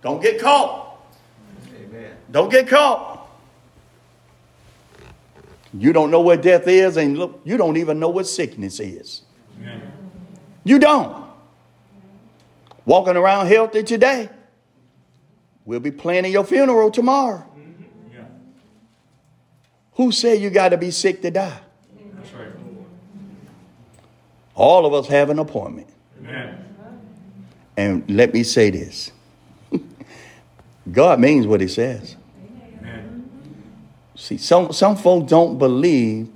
Don't 0.00 0.22
get 0.22 0.40
caught. 0.40 1.06
Amen. 1.78 2.16
Don't 2.30 2.50
get 2.50 2.66
caught. 2.66 3.17
You 5.74 5.92
don't 5.92 6.10
know 6.10 6.20
what 6.20 6.42
death 6.42 6.66
is, 6.66 6.96
and 6.96 7.18
look, 7.18 7.40
you 7.44 7.56
don't 7.56 7.76
even 7.76 7.98
know 7.98 8.08
what 8.08 8.26
sickness 8.26 8.80
is. 8.80 9.22
Amen. 9.60 9.92
You 10.64 10.78
don't. 10.78 11.26
Walking 12.86 13.16
around 13.16 13.46
healthy 13.46 13.82
today. 13.82 14.30
We'll 15.64 15.80
be 15.80 15.90
planning 15.90 16.32
your 16.32 16.44
funeral 16.44 16.90
tomorrow. 16.90 17.44
Yeah. 18.10 18.24
Who 19.94 20.12
said 20.12 20.40
you 20.40 20.48
got 20.48 20.70
to 20.70 20.78
be 20.78 20.90
sick 20.90 21.20
to 21.22 21.30
die? 21.30 21.60
That's 22.14 22.32
right. 22.32 22.48
All 24.54 24.86
of 24.86 24.94
us 24.94 25.06
have 25.08 25.28
an 25.28 25.38
appointment. 25.38 25.88
Amen. 26.20 26.64
And 27.76 28.10
let 28.10 28.32
me 28.32 28.42
say 28.42 28.70
this 28.70 29.12
God 30.92 31.20
means 31.20 31.46
what 31.46 31.60
he 31.60 31.68
says. 31.68 32.16
See, 34.18 34.36
some, 34.36 34.72
some 34.72 34.96
folks 34.96 35.30
don't 35.30 35.58
believe 35.58 36.28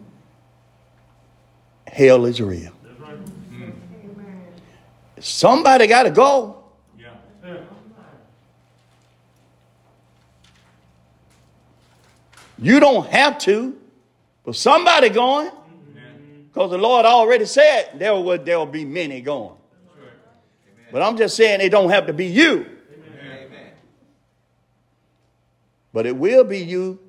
hell 1.85 2.27
is 2.27 2.41
real. 2.41 2.73
Somebody 5.19 5.89
got 5.89 6.05
to 6.05 6.11
go. 6.11 6.63
Yeah. 6.97 7.09
Yeah. 7.45 7.57
You 12.57 12.79
don't 12.79 13.07
have 13.09 13.39
to, 13.39 13.77
but 14.45 14.55
somebody 14.55 15.09
going. 15.09 15.51
Because 16.53 16.71
the 16.71 16.79
Lord 16.79 17.05
already 17.05 17.47
said 17.47 17.91
there 17.97 18.15
will, 18.15 18.39
there 18.39 18.59
will 18.59 18.67
be 18.67 18.85
many 18.85 19.21
going. 19.21 19.57
Right. 19.99 20.93
But 20.93 21.03
I'm 21.03 21.17
just 21.17 21.37
saying 21.37 21.61
it 21.61 21.71
don't 21.71 21.91
have 21.91 22.07
to 22.07 22.13
be 22.13 22.27
you. 22.27 22.67
Amen. 23.25 23.73
But 25.93 26.07
it 26.07 26.17
will 26.17 26.45
be 26.45 26.59
you 26.59 27.01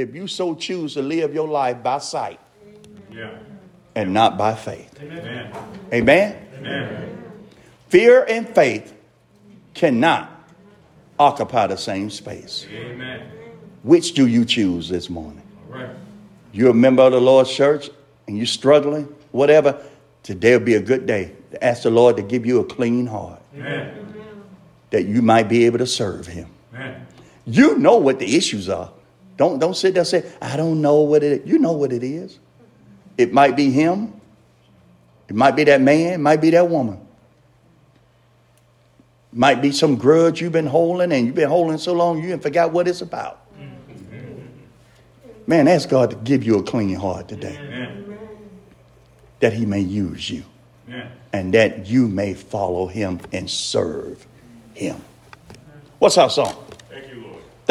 if 0.00 0.14
you 0.14 0.26
so 0.26 0.54
choose 0.54 0.94
to 0.94 1.02
live 1.02 1.34
your 1.34 1.48
life 1.48 1.82
by 1.82 1.98
sight 1.98 2.40
Yeah. 3.12 3.30
and 3.94 4.12
not 4.12 4.36
by 4.38 4.54
faith. 4.54 4.98
Amen. 5.00 5.52
Amen? 5.92 6.46
Amen. 6.58 7.22
Fear 7.88 8.24
and 8.28 8.48
faith 8.48 8.94
cannot 9.74 10.30
occupy 11.18 11.66
the 11.66 11.76
same 11.76 12.10
space. 12.10 12.66
Amen. 12.72 13.22
Which 13.82 14.12
do 14.14 14.26
you 14.26 14.44
choose 14.44 14.88
this 14.88 15.08
morning? 15.10 15.42
All 15.72 15.78
right. 15.78 15.90
You're 16.52 16.70
a 16.70 16.74
member 16.74 17.02
of 17.02 17.12
the 17.12 17.20
Lord's 17.20 17.52
church 17.52 17.90
and 18.26 18.36
you're 18.36 18.46
struggling, 18.46 19.04
whatever, 19.32 19.82
today 20.22 20.56
will 20.56 20.64
be 20.64 20.74
a 20.74 20.80
good 20.82 21.06
day 21.06 21.32
to 21.50 21.64
ask 21.64 21.82
the 21.82 21.90
Lord 21.90 22.16
to 22.16 22.22
give 22.22 22.46
you 22.46 22.60
a 22.60 22.64
clean 22.64 23.06
heart 23.06 23.40
Amen. 23.54 24.14
that 24.90 25.04
you 25.04 25.22
might 25.22 25.48
be 25.48 25.64
able 25.66 25.78
to 25.78 25.86
serve 25.86 26.26
Him. 26.26 26.48
Amen. 26.74 27.06
You 27.46 27.78
know 27.78 27.96
what 27.96 28.18
the 28.18 28.36
issues 28.36 28.68
are. 28.68 28.92
Don't, 29.40 29.58
don't 29.58 29.74
sit 29.74 29.94
there 29.94 30.02
and 30.02 30.06
say, 30.06 30.30
I 30.42 30.54
don't 30.54 30.82
know 30.82 31.00
what 31.00 31.22
it 31.22 31.40
is. 31.40 31.50
You 31.50 31.58
know 31.58 31.72
what 31.72 31.94
it 31.94 32.04
is. 32.04 32.38
It 33.16 33.32
might 33.32 33.56
be 33.56 33.70
him. 33.70 34.20
It 35.28 35.34
might 35.34 35.56
be 35.56 35.64
that 35.64 35.80
man. 35.80 36.12
It 36.12 36.20
might 36.20 36.42
be 36.42 36.50
that 36.50 36.68
woman. 36.68 37.00
It 39.32 39.38
Might 39.38 39.62
be 39.62 39.72
some 39.72 39.96
grudge 39.96 40.42
you've 40.42 40.52
been 40.52 40.66
holding 40.66 41.10
and 41.10 41.24
you've 41.24 41.34
been 41.34 41.48
holding 41.48 41.78
so 41.78 41.94
long 41.94 42.18
you 42.18 42.24
even 42.24 42.40
forgot 42.40 42.70
what 42.70 42.86
it's 42.86 43.00
about. 43.00 43.40
Man, 45.46 45.68
ask 45.68 45.88
God 45.88 46.10
to 46.10 46.16
give 46.16 46.44
you 46.44 46.58
a 46.58 46.62
clean 46.62 46.94
heart 46.96 47.28
today 47.28 47.56
Amen. 47.58 48.18
that 49.38 49.54
he 49.54 49.64
may 49.64 49.80
use 49.80 50.28
you 50.28 50.44
Amen. 50.86 51.12
and 51.32 51.54
that 51.54 51.86
you 51.86 52.08
may 52.08 52.34
follow 52.34 52.88
him 52.88 53.20
and 53.32 53.48
serve 53.48 54.26
him. 54.74 55.00
What's 55.98 56.18
our 56.18 56.28
song? 56.28 56.62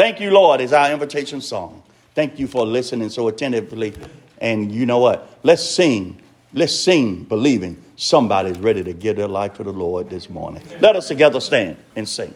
Thank 0.00 0.18
you, 0.18 0.30
Lord. 0.30 0.62
Is 0.62 0.72
our 0.72 0.90
invitation 0.90 1.42
song. 1.42 1.82
Thank 2.14 2.38
you 2.38 2.46
for 2.46 2.64
listening 2.64 3.10
so 3.10 3.28
attentively. 3.28 3.92
And 4.38 4.72
you 4.72 4.86
know 4.86 4.96
what? 4.96 5.28
Let's 5.42 5.62
sing. 5.62 6.18
Let's 6.54 6.74
sing, 6.74 7.24
believing 7.24 7.76
somebody's 7.96 8.58
ready 8.58 8.82
to 8.82 8.94
give 8.94 9.16
their 9.16 9.28
life 9.28 9.52
to 9.58 9.62
the 9.62 9.74
Lord 9.74 10.08
this 10.08 10.30
morning. 10.30 10.62
Let 10.80 10.96
us 10.96 11.08
together 11.08 11.38
stand 11.38 11.76
and 11.96 12.08
sing. 12.08 12.34